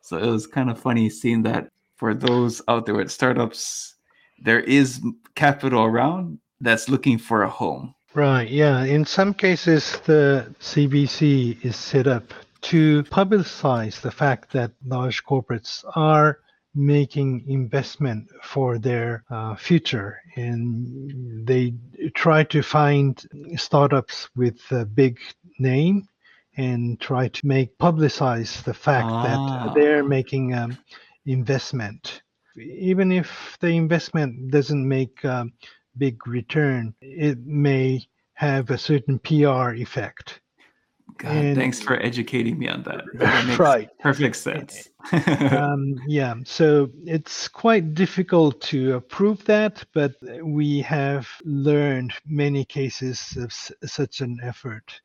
So 0.03 0.17
it 0.17 0.27
was 0.27 0.47
kind 0.47 0.71
of 0.71 0.79
funny 0.79 1.09
seeing 1.11 1.43
that 1.43 1.71
for 1.97 2.15
those 2.15 2.63
out 2.67 2.87
there 2.87 2.95
with 2.95 3.11
startups, 3.11 3.95
there 4.43 4.61
is 4.61 5.01
capital 5.35 5.85
around 5.85 6.39
that's 6.61 6.89
looking 6.89 7.19
for 7.19 7.43
a 7.43 7.51
home. 7.51 7.95
Right. 8.15 8.49
Yeah. 8.49 8.85
In 8.85 9.05
some 9.05 9.35
cases, 9.35 10.01
the 10.07 10.53
CVC 10.61 11.65
is 11.65 11.77
set 11.77 12.07
up 12.07 12.35
to 12.63 13.05
publicize 13.05 14.01
the 14.01 14.11
fact 14.11 14.53
that 14.53 14.73
large 14.85 15.25
corporates 15.25 15.85
are 15.95 16.41
making 16.75 17.45
investment 17.49 18.29
for 18.43 18.79
their 18.79 19.25
uh, 19.31 19.57
future 19.57 20.21
and 20.37 21.47
they 21.47 21.75
try 22.15 22.45
to 22.45 22.63
find 22.63 23.27
startups 23.57 24.29
with 24.37 24.61
a 24.71 24.85
big 24.85 25.19
name 25.59 26.07
and 26.57 27.01
try 27.01 27.27
to 27.29 27.47
make 27.47 27.77
publicize 27.79 28.63
the 28.65 28.75
fact 28.75 29.09
ah. 29.11 29.23
that 29.65 29.75
they're 29.75 30.05
making 30.05 30.55
um, 30.55 30.77
investment 31.27 32.23
even 32.57 33.11
if 33.11 33.57
the 33.61 33.69
investment 33.69 34.51
doesn't 34.51 34.87
make 34.87 35.25
a 35.25 35.47
big 35.99 36.27
return 36.27 36.95
it 37.01 37.39
may 37.45 38.01
have 38.41 38.71
a 38.71 38.79
certain 38.79 39.19
PR 39.19 39.75
effect. 39.75 40.40
God, 41.21 41.37
And- 41.37 41.57
thanks 41.57 41.81
for 41.81 42.01
educating 42.03 42.59
me 42.59 42.67
on 42.69 42.83
that. 42.85 43.05
That 43.15 43.47
makes 43.47 43.59
Right. 43.71 43.89
perfect 44.01 44.37
sense. 44.37 44.89
um, 45.53 45.95
yeah, 46.07 46.35
so 46.45 46.89
it's 47.05 47.47
quite 47.49 47.95
difficult 47.95 48.61
to 48.63 49.01
prove 49.03 49.45
that, 49.45 49.85
but 49.93 50.13
we 50.43 50.81
have 50.81 51.29
learned 51.45 52.13
many 52.27 52.65
cases 52.65 53.37
of 53.37 53.51
s- 53.51 53.73
such 53.85 54.21
an 54.23 54.39
effort. 54.43 55.01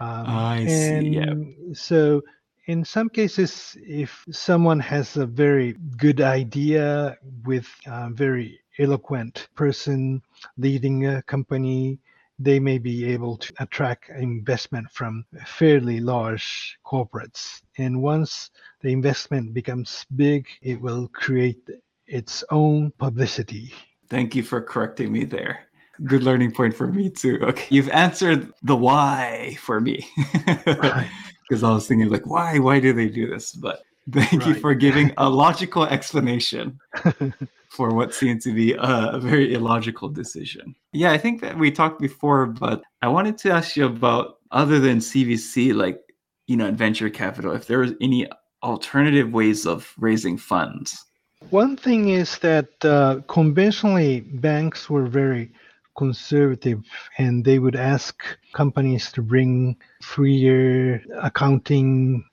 Um, 0.00 0.24
I 0.26 0.66
see, 0.66 1.08
yeah. 1.08 1.34
So, 1.74 2.22
in 2.66 2.84
some 2.84 3.08
cases, 3.08 3.76
if 3.82 4.24
someone 4.30 4.80
has 4.80 5.16
a 5.16 5.26
very 5.26 5.72
good 5.96 6.20
idea 6.20 7.16
with 7.44 7.66
a 7.86 8.08
very 8.10 8.60
eloquent 8.78 9.48
person 9.54 10.22
leading 10.56 11.06
a 11.06 11.22
company, 11.22 11.98
they 12.38 12.58
may 12.60 12.78
be 12.78 13.04
able 13.06 13.36
to 13.36 13.52
attract 13.58 14.10
investment 14.10 14.90
from 14.92 15.24
fairly 15.46 16.00
large 16.00 16.78
corporates. 16.86 17.62
And 17.78 18.00
once 18.00 18.50
the 18.80 18.90
investment 18.90 19.54
becomes 19.54 20.06
big, 20.14 20.46
it 20.62 20.80
will 20.80 21.08
create 21.08 21.68
its 22.06 22.44
own 22.50 22.92
publicity. 22.98 23.72
Thank 24.08 24.34
you 24.34 24.42
for 24.42 24.60
correcting 24.60 25.12
me 25.12 25.24
there. 25.24 25.66
Good 26.04 26.22
learning 26.22 26.52
point 26.52 26.74
for 26.74 26.86
me 26.86 27.10
too. 27.10 27.40
Okay, 27.42 27.66
you've 27.70 27.90
answered 27.90 28.52
the 28.62 28.76
why 28.76 29.56
for 29.60 29.80
me. 29.80 30.06
Right. 30.66 31.10
Because 31.48 31.64
I 31.64 31.70
was 31.70 31.86
thinking 31.86 32.10
like, 32.10 32.26
why? 32.26 32.58
Why 32.58 32.78
do 32.78 32.92
they 32.92 33.08
do 33.08 33.26
this? 33.26 33.52
But 33.52 33.82
thank 34.12 34.46
you 34.46 34.54
for 34.54 34.74
giving 34.74 35.12
a 35.18 35.28
logical 35.28 35.84
explanation 35.84 36.78
for 37.68 37.94
what 37.94 38.14
seemed 38.14 38.40
to 38.42 38.54
be 38.54 38.72
a, 38.72 39.10
a 39.12 39.20
very 39.20 39.52
illogical 39.54 40.08
decision. 40.08 40.74
Yeah, 40.92 41.12
I 41.12 41.18
think 41.18 41.40
that 41.42 41.58
we 41.58 41.70
talked 41.70 42.00
before, 42.00 42.46
but 42.46 42.82
I 43.02 43.08
wanted 43.08 43.38
to 43.38 43.50
ask 43.50 43.76
you 43.76 43.86
about 43.86 44.38
other 44.50 44.80
than 44.80 44.98
CVC, 44.98 45.74
like 45.74 46.00
you 46.46 46.56
know, 46.56 46.72
venture 46.72 47.10
capital, 47.10 47.52
if 47.52 47.66
there 47.66 47.80
was 47.80 47.92
any 48.00 48.26
alternative 48.62 49.32
ways 49.32 49.66
of 49.66 49.92
raising 49.98 50.38
funds. 50.38 51.04
One 51.50 51.76
thing 51.76 52.08
is 52.08 52.38
that 52.38 52.84
uh, 52.84 53.20
conventionally 53.28 54.20
banks 54.20 54.90
were 54.90 55.06
very 55.06 55.52
conservative 55.96 56.82
and 57.18 57.44
they 57.44 57.58
would 57.58 57.76
ask 57.76 58.22
companies 58.54 59.12
to 59.12 59.22
bring 59.22 59.76
three 60.02 60.34
year 60.34 61.02
accounting 61.20 62.24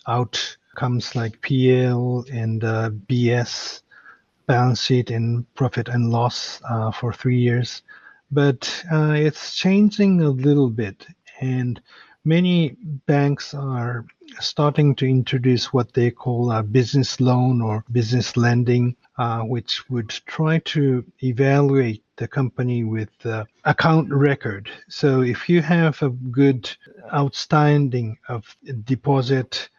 outcomes 0.75 1.15
like 1.15 1.41
PL 1.41 2.25
and 2.33 2.61
uh, 2.65 2.89
BS, 3.07 3.81
balance 4.45 4.83
sheet 4.83 5.09
and 5.09 5.45
profit 5.55 5.87
and 5.87 6.11
loss 6.11 6.59
uh, 6.69 6.91
for 6.91 7.13
three 7.13 7.37
years. 7.37 7.81
But 8.29 8.83
uh, 8.91 9.13
it's 9.15 9.55
changing 9.55 10.21
a 10.21 10.29
little 10.29 10.69
bit 10.69 11.07
and 11.39 11.81
many 12.25 12.75
banks 13.07 13.53
are 13.53 14.05
starting 14.41 14.95
to 14.95 15.05
introduce 15.05 15.71
what 15.71 15.93
they 15.93 16.11
call 16.11 16.51
a 16.51 16.61
business 16.61 17.21
loan 17.21 17.61
or 17.61 17.85
business 17.93 18.35
lending, 18.35 18.97
uh, 19.17 19.43
which 19.43 19.89
would 19.89 20.09
try 20.25 20.59
to 20.65 21.05
evaluate 21.23 22.03
the 22.17 22.27
company 22.27 22.83
with 22.83 23.13
uh, 23.25 23.45
account 23.63 24.11
record. 24.11 24.69
So 24.89 25.21
if 25.21 25.47
you 25.47 25.61
have 25.61 26.01
a 26.01 26.09
good 26.09 26.69
outstanding 27.13 28.17
of 28.27 28.43
deposit, 28.83 29.69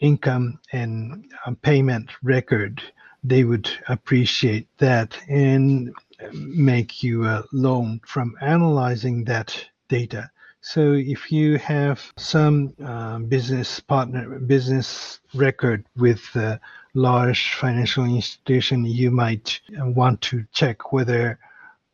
income, 0.00 0.58
and 0.72 1.24
uh, 1.46 1.52
payment 1.62 2.10
record, 2.22 2.82
they 3.24 3.44
would 3.44 3.70
appreciate 3.88 4.66
that 4.78 5.16
and 5.28 5.92
make 6.32 7.02
you 7.02 7.24
a 7.24 7.44
loan 7.52 8.00
from 8.06 8.36
analyzing 8.40 9.24
that 9.24 9.66
data. 9.88 10.30
So 10.60 10.92
if 10.92 11.32
you 11.32 11.58
have 11.58 12.00
some 12.16 12.72
uh, 12.84 13.18
business 13.18 13.80
partner, 13.80 14.38
business 14.38 15.20
record 15.34 15.84
with 15.96 16.22
a 16.36 16.60
large 16.94 17.54
financial 17.54 18.04
institution, 18.04 18.84
you 18.84 19.10
might 19.10 19.60
want 19.70 20.20
to 20.22 20.44
check 20.52 20.92
whether 20.92 21.38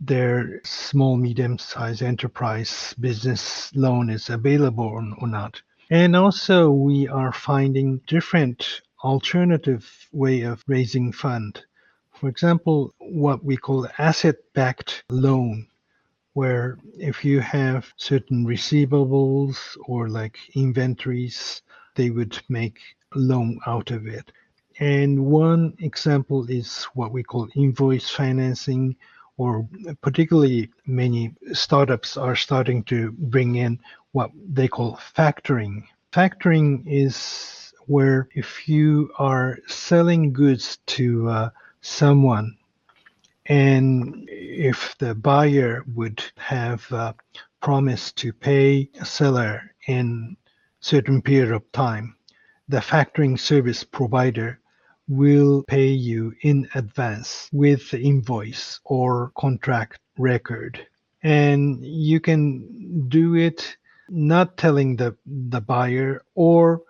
their 0.01 0.61
small, 0.65 1.17
medium-sized 1.17 2.03
enterprise 2.03 2.95
business 3.01 3.75
loan 3.75 4.11
is 4.11 4.29
available 4.29 4.85
or 5.19 5.27
not. 5.27 5.63
And 5.91 6.15
also, 6.15 6.71
we 6.71 7.09
are 7.09 7.33
finding 7.33 8.01
different 8.07 8.83
alternative 9.03 10.09
way 10.13 10.43
of 10.43 10.63
raising 10.67 11.13
fund. 11.13 11.63
For 12.13 12.29
example, 12.29 12.95
what 12.99 13.45
we 13.45 13.57
call 13.57 13.89
asset-backed 13.99 15.05
loan 15.11 15.69
where 16.39 16.79
if 16.99 17.25
you 17.25 17.41
have 17.41 17.93
certain 17.97 18.47
receivables 18.47 19.77
or 19.87 20.09
like 20.09 20.39
inventories, 20.55 21.63
they 21.97 22.11
would 22.11 22.39
make 22.49 22.79
loan 23.17 23.59
out 23.67 23.91
of 23.91 24.07
it. 24.07 24.31
And 24.79 25.27
one 25.27 25.75
example 25.81 26.49
is 26.49 26.85
what 26.95 27.11
we 27.11 27.25
call 27.25 27.49
invoice 27.57 28.09
financing, 28.09 28.95
or 29.37 29.69
particularly 30.01 30.71
many 30.87 31.35
startups 31.53 32.17
are 32.17 32.37
starting 32.37 32.85
to 32.85 33.11
bring 33.13 33.57
in 33.57 33.81
what 34.19 34.33
they 34.53 34.67
call 34.67 34.99
factoring. 35.17 35.85
Factoring 36.13 36.83
is 36.85 37.73
where 37.87 38.29
if 38.35 38.69
you 38.69 39.13
are 39.17 39.59
selling 39.69 40.33
goods 40.33 40.79
to 40.87 41.29
uh, 41.29 41.51
someone 41.83 42.59
and 43.47 44.29
if 44.29 44.97
the 44.99 45.15
buyer 45.15 45.85
would 45.95 46.21
have 46.37 46.85
uh, 46.93 47.13
promised 47.61 48.17
to 48.17 48.33
pay 48.33 48.91
a 49.01 49.05
seller 49.05 49.73
in 49.87 50.37
certain 50.81 51.23
period 51.23 51.53
of 51.53 51.71
time, 51.71 52.17
the 52.69 52.79
factoring 52.79 53.39
service 53.39 53.85
provider 53.85 54.59
will 55.07 55.63
pay 55.69 55.87
you 55.87 56.35
in 56.43 56.69
advance 56.75 57.49
with 57.53 57.89
the 57.93 58.01
invoice 58.01 58.81
or 58.85 59.31
contract 59.39 60.01
record. 60.19 60.85
And 61.23 61.85
you 61.85 62.19
can 62.21 63.09
do 63.09 63.37
it 63.37 63.78
not 64.09 64.57
telling 64.57 64.97
the, 64.97 65.17
the 65.27 65.61
buyer 65.61 66.23
or 66.35 66.83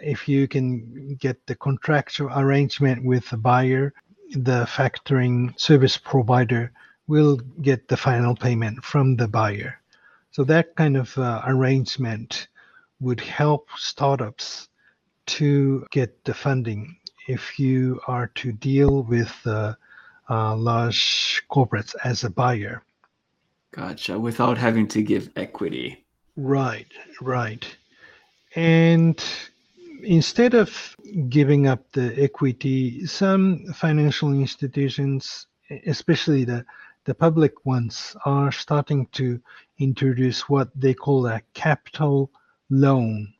if 0.00 0.28
you 0.28 0.48
can 0.48 1.14
get 1.20 1.46
the 1.46 1.54
contractual 1.54 2.30
arrangement 2.36 3.04
with 3.04 3.28
the 3.30 3.36
buyer 3.36 3.92
the 4.32 4.66
factoring 4.66 5.58
service 5.58 5.96
provider 5.96 6.72
will 7.06 7.36
get 7.62 7.88
the 7.88 7.96
final 7.96 8.34
payment 8.34 8.84
from 8.84 9.16
the 9.16 9.28
buyer. 9.28 9.80
So 10.32 10.44
that 10.44 10.74
kind 10.74 10.96
of 10.96 11.16
uh, 11.16 11.42
arrangement 11.46 12.48
would 13.00 13.20
help 13.20 13.68
startups 13.76 14.68
to 15.26 15.86
get 15.90 16.24
the 16.24 16.34
funding 16.34 16.96
if 17.28 17.58
you 17.58 18.00
are 18.06 18.28
to 18.34 18.52
deal 18.52 19.02
with 19.02 19.34
uh, 19.46 19.74
uh, 20.28 20.56
large 20.56 21.42
corporates 21.50 21.94
as 22.04 22.24
a 22.24 22.30
buyer. 22.30 22.82
Gotcha. 23.72 24.18
Without 24.18 24.58
having 24.58 24.88
to 24.88 25.02
give 25.02 25.30
equity. 25.36 26.05
Right, 26.36 26.86
right. 27.20 27.64
And 28.54 29.22
instead 30.02 30.54
of 30.54 30.96
giving 31.28 31.66
up 31.66 31.90
the 31.92 32.14
equity, 32.22 33.06
some 33.06 33.72
financial 33.74 34.32
institutions, 34.32 35.46
especially 35.86 36.44
the, 36.44 36.64
the 37.04 37.14
public 37.14 37.64
ones, 37.64 38.16
are 38.24 38.52
starting 38.52 39.06
to 39.12 39.40
introduce 39.78 40.48
what 40.48 40.68
they 40.74 40.94
call 40.94 41.26
a 41.26 41.40
capital 41.54 42.30
loan. 42.70 43.32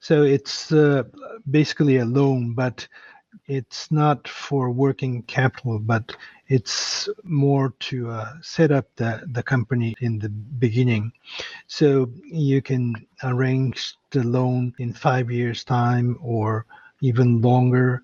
So 0.00 0.22
it's 0.22 0.72
uh, 0.72 1.04
basically 1.50 1.98
a 1.98 2.04
loan, 2.04 2.54
but 2.54 2.86
it's 3.46 3.90
not 3.90 4.26
for 4.28 4.70
working 4.70 5.22
capital, 5.22 5.78
but 5.78 6.16
it's 6.48 7.08
more 7.22 7.74
to 7.80 8.10
uh, 8.10 8.32
set 8.42 8.70
up 8.70 8.86
the, 8.96 9.22
the 9.32 9.42
company 9.42 9.94
in 10.00 10.18
the 10.18 10.28
beginning. 10.28 11.12
So 11.66 12.10
you 12.24 12.62
can 12.62 12.94
arrange 13.22 13.96
the 14.10 14.24
loan 14.24 14.74
in 14.78 14.92
five 14.92 15.30
years' 15.30 15.64
time 15.64 16.18
or 16.20 16.66
even 17.00 17.40
longer 17.40 18.02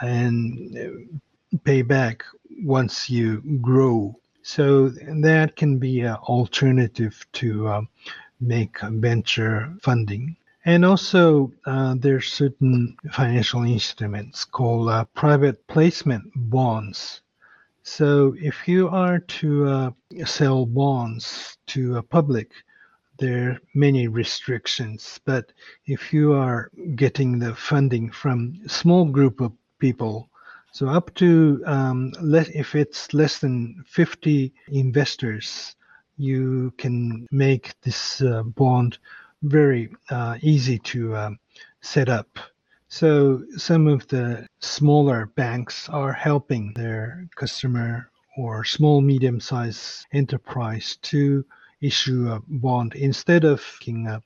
and 0.00 0.76
uh, 0.76 1.58
pay 1.64 1.82
back 1.82 2.24
once 2.62 3.08
you 3.10 3.42
grow. 3.60 4.14
So 4.42 4.88
that 4.88 5.56
can 5.56 5.78
be 5.78 6.00
an 6.00 6.14
alternative 6.14 7.26
to 7.34 7.68
uh, 7.68 7.82
make 8.40 8.80
venture 8.80 9.74
funding. 9.82 10.36
And 10.66 10.84
also, 10.84 11.52
uh, 11.64 11.94
are 12.04 12.20
certain 12.20 12.96
financial 13.12 13.62
instruments 13.62 14.44
called 14.44 14.88
uh, 14.88 15.04
private 15.14 15.64
placement 15.68 16.24
bonds. 16.34 17.20
So 17.84 18.34
if 18.36 18.66
you 18.66 18.88
are 18.88 19.20
to 19.20 19.68
uh, 19.68 19.90
sell 20.24 20.66
bonds 20.66 21.56
to 21.68 21.98
a 21.98 22.02
public, 22.02 22.50
there 23.20 23.50
are 23.50 23.60
many 23.74 24.08
restrictions. 24.08 25.20
But 25.24 25.52
if 25.86 26.12
you 26.12 26.32
are 26.32 26.72
getting 26.96 27.38
the 27.38 27.54
funding 27.54 28.10
from 28.10 28.58
small 28.66 29.04
group 29.04 29.40
of 29.40 29.52
people, 29.78 30.28
so 30.72 30.88
up 30.88 31.14
to 31.14 31.62
um, 31.64 32.12
less, 32.20 32.48
if 32.48 32.74
it's 32.74 33.14
less 33.14 33.38
than 33.38 33.84
50 33.86 34.52
investors, 34.66 35.76
you 36.16 36.72
can 36.76 37.28
make 37.30 37.72
this 37.82 38.20
uh, 38.20 38.42
bond 38.42 38.98
very 39.48 39.90
uh, 40.10 40.36
easy 40.42 40.78
to 40.78 41.16
um, 41.16 41.38
set 41.80 42.08
up. 42.08 42.38
So 42.88 43.44
some 43.56 43.86
of 43.88 44.06
the 44.08 44.46
smaller 44.60 45.26
banks 45.34 45.88
are 45.88 46.12
helping 46.12 46.72
their 46.74 47.26
customer 47.34 48.10
or 48.36 48.64
small 48.64 49.00
medium 49.00 49.40
sized 49.40 50.06
enterprise 50.12 50.96
to 51.02 51.44
issue 51.80 52.28
a 52.30 52.42
bond 52.48 52.94
instead 52.94 53.44
of 53.44 53.62
taking 53.78 54.06
a 54.06 54.22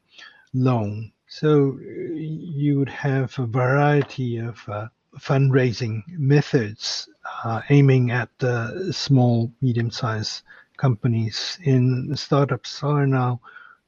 loan. 0.53 1.13
So 1.27 1.79
you 1.81 2.79
would 2.79 2.89
have 2.89 3.39
a 3.39 3.47
variety 3.47 4.39
of 4.39 4.63
uh, 4.69 4.89
fundraising 5.19 6.03
methods 6.09 7.09
uh, 7.45 7.63
aiming 7.71 8.11
at 8.11 8.29
the 8.39 8.93
small, 8.93 9.53
medium-sized 9.61 10.43
companies. 10.77 11.59
And 11.65 12.19
startups 12.19 12.83
are 12.83 13.07
now 13.07 13.41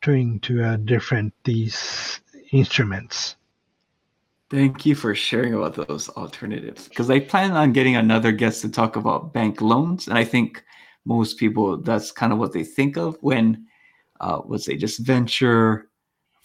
turning 0.03 0.41
to 0.41 0.63
uh, 0.63 0.77
different 0.77 1.33
these 1.45 2.21
instruments. 2.51 3.37
Thank 4.51 4.85
you 4.85 4.95
for 4.95 5.15
sharing 5.15 5.55
about 5.55 5.75
those 5.75 6.11
alternatives. 6.11 6.87
Because 6.87 7.09
I 7.09 7.21
plan 7.21 7.53
on 7.53 7.73
getting 7.73 7.97
another 7.97 8.33
guest 8.33 8.61
to 8.61 8.69
talk 8.69 8.97
about 8.97 9.33
bank 9.33 9.63
loans, 9.63 10.09
and 10.09 10.19
I 10.19 10.25
think 10.25 10.63
most 11.07 11.39
people 11.39 11.79
that's 11.79 12.13
kind 12.13 12.33
of 12.33 12.39
what 12.39 12.53
they 12.53 12.63
think 12.63 12.99
of 12.99 13.17
when, 13.23 13.67
uh, 14.21 14.43
let's 14.45 14.67
say, 14.67 14.77
just 14.77 14.99
venture, 15.07 15.89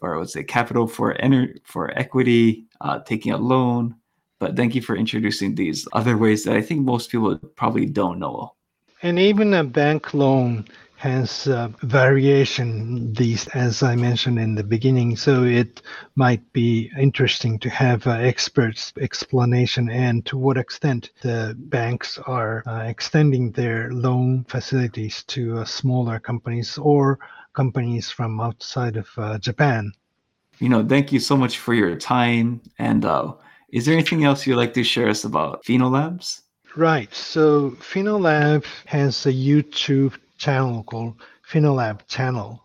or 0.02 0.20
let's 0.20 0.32
say 0.32 0.44
capital 0.44 0.88
for 0.88 1.16
ener- 1.16 1.58
for 1.66 1.92
equity, 2.00 2.66
uh, 2.80 3.00
taking 3.00 3.34
a 3.34 3.38
loan. 3.38 3.96
But 4.40 4.56
thank 4.56 4.74
you 4.74 4.82
for 4.82 4.96
introducing 4.96 5.56
these 5.56 5.86
other 5.92 6.16
ways 6.16 6.44
that 6.46 6.56
I 6.56 6.62
think 6.62 6.86
most 6.86 7.12
people 7.12 7.36
probably 7.56 7.88
don't 7.88 8.20
know. 8.20 8.54
And 9.02 9.20
even 9.20 9.54
a 9.54 9.64
bank 9.64 10.14
loan 10.14 10.66
has 10.98 11.48
uh, 11.48 11.70
variation 11.84 13.14
these 13.14 13.48
as 13.50 13.84
i 13.84 13.96
mentioned 13.96 14.40
in 14.40 14.56
the 14.56 14.64
beginning. 14.64 15.16
So 15.16 15.44
it 15.44 15.84
might 16.16 16.42
be 16.54 16.92
interesting 17.00 17.60
to 17.60 17.70
have 17.70 18.08
uh, 18.08 18.12
experts 18.12 18.94
explanation 19.00 19.90
and 19.90 20.26
to 20.26 20.38
what 20.38 20.58
extent 20.58 21.12
the 21.22 21.56
banks 21.58 22.18
are 22.26 22.64
uh, 22.66 22.84
extending 22.84 23.52
their 23.52 23.92
loan 23.92 24.44
facilities 24.50 25.24
to 25.26 25.60
uh, 25.60 25.66
smaller 25.66 26.20
companies 26.20 26.80
or 26.80 27.20
companies 27.54 28.10
from 28.10 28.42
outside 28.42 28.98
of 28.98 29.08
uh, 29.18 29.38
japan. 29.38 29.94
You 30.60 30.70
know 30.70 30.84
thank 30.84 31.12
you 31.12 31.20
so 31.20 31.38
much 31.38 31.60
for 31.60 31.76
your 31.76 31.96
time 31.96 32.62
and 32.80 33.06
uh, 33.06 33.34
is 33.72 33.86
there 33.86 33.94
anything 33.94 34.24
else 34.24 34.48
you'd 34.48 34.56
like 34.56 34.74
to 34.74 34.84
share 34.84 35.10
us 35.10 35.24
about 35.24 35.64
Finolabs 35.64 36.42
Right. 36.76 37.12
So 37.12 37.72
Finolab 37.72 38.64
has 38.86 39.26
a 39.26 39.34
YouTube 39.34 40.14
channel 40.38 40.84
called 40.84 41.16
Finolab 41.50 42.08
channel. 42.08 42.64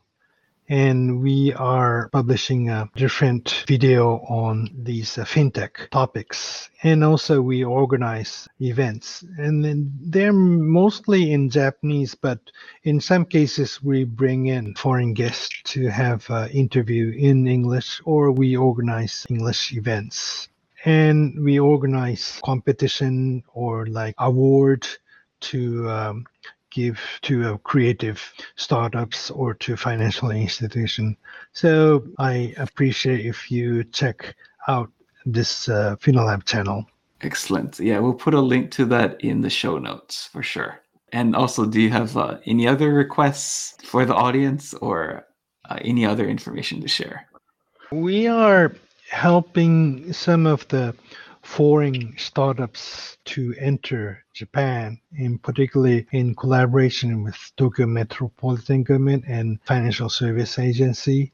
And 0.69 1.21
we 1.21 1.53
are 1.53 2.09
publishing 2.13 2.71
a 2.71 2.89
different 2.97 3.65
video 3.67 4.21
on 4.29 4.71
these 4.75 5.19
uh, 5.19 5.25
fintech 5.25 5.91
topics. 5.91 6.71
And 6.83 7.05
also 7.05 7.43
we 7.43 7.63
organize 7.63 8.49
events. 8.61 9.23
And 9.37 9.63
then 9.63 9.93
they're 10.01 10.33
mostly 10.33 11.33
in 11.33 11.51
Japanese, 11.51 12.15
but 12.15 12.39
in 12.85 13.01
some 13.01 13.27
cases 13.27 13.83
we 13.83 14.05
bring 14.05 14.47
in 14.47 14.75
foreign 14.75 15.13
guests 15.13 15.61
to 15.73 15.89
have 15.89 16.25
an 16.31 16.49
interview 16.51 17.11
in 17.11 17.47
English 17.47 18.01
or 18.05 18.33
we 18.33 18.57
organize 18.57 19.27
English 19.29 19.73
events. 19.75 20.49
And 20.85 21.39
we 21.45 21.61
organize 21.61 22.41
competition 22.43 23.43
or 23.53 23.87
like 23.87 24.15
award 24.19 24.87
to 25.43 25.89
um, 25.91 26.25
give 26.73 27.01
to 27.23 27.53
a 27.53 27.59
creative 27.59 28.33
startups 28.57 29.31
or 29.31 29.55
to 29.55 29.77
financial 29.77 30.31
institution. 30.31 31.17
So 31.53 32.05
I 32.19 32.55
appreciate 32.57 33.27
if 33.27 33.51
you 33.51 33.85
check 33.85 34.35
out 34.69 34.91
this 35.25 35.69
uh, 35.69 35.97
Finolab 35.97 36.45
channel. 36.45 36.87
Excellent. 37.21 37.79
Yeah, 37.79 38.01
we'll 38.01 38.15
put 38.15 38.35
a 38.35 38.41
link 38.41 38.71
to 38.73 38.85
that 38.87 39.21
in 39.21 39.41
the 39.43 39.51
show 39.51 39.79
notes 39.79 40.27
for 40.27 40.43
sure. 40.43 40.81
And 41.13 41.37
also, 41.37 41.67
do 41.67 41.81
you 41.81 41.91
have 41.91 42.17
uh, 42.17 42.39
any 42.47 42.67
other 42.67 42.93
requests 42.93 43.77
for 43.85 44.05
the 44.05 44.15
audience 44.15 44.75
or 44.75 45.27
uh, 45.69 45.79
any 45.83 46.07
other 46.07 46.27
information 46.27 46.81
to 46.81 46.89
share? 46.89 47.29
We 47.93 48.27
are 48.27 48.75
helping 49.11 50.13
some 50.13 50.47
of 50.47 50.67
the 50.69 50.95
foreign 51.43 52.15
startups 52.17 53.19
to 53.25 53.55
enter 53.59 54.25
Japan, 54.33 54.99
in 55.17 55.39
particularly 55.39 56.07
in 56.13 56.35
collaboration 56.35 57.23
with 57.23 57.37
Tokyo 57.57 57.87
Metropolitan 57.87 58.85
Government 58.85 59.25
and 59.27 59.61
Financial 59.65 60.09
Service 60.09 60.59
Agency. 60.59 61.33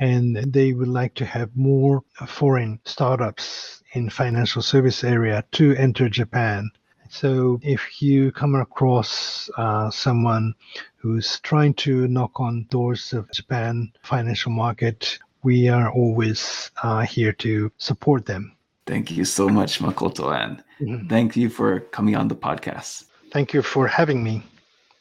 And 0.00 0.36
they 0.52 0.72
would 0.72 0.88
like 0.88 1.14
to 1.14 1.24
have 1.24 1.54
more 1.54 2.02
foreign 2.26 2.80
startups 2.84 3.82
in 3.92 4.10
financial 4.10 4.62
service 4.62 5.04
area 5.04 5.44
to 5.52 5.76
enter 5.76 6.08
Japan. 6.08 6.70
So 7.10 7.60
if 7.62 8.00
you 8.00 8.32
come 8.32 8.54
across 8.54 9.50
uh, 9.58 9.90
someone 9.90 10.54
who's 10.96 11.38
trying 11.40 11.74
to 11.74 12.08
knock 12.08 12.40
on 12.40 12.66
doors 12.70 13.12
of 13.12 13.30
Japan 13.30 13.92
financial 14.02 14.50
market, 14.50 15.18
we 15.42 15.68
are 15.68 15.92
always 15.92 16.70
uh, 16.82 17.02
here 17.02 17.32
to 17.34 17.70
support 17.76 18.24
them. 18.24 18.56
Thank 18.86 19.10
you 19.10 19.24
so 19.24 19.48
much, 19.48 19.78
Makoto, 19.78 20.34
and 20.34 20.62
mm-hmm. 20.80 21.08
thank 21.08 21.36
you 21.36 21.48
for 21.48 21.80
coming 21.80 22.16
on 22.16 22.28
the 22.28 22.34
podcast. 22.34 23.04
Thank 23.32 23.54
you 23.54 23.62
for 23.62 23.86
having 23.86 24.22
me. 24.22 24.42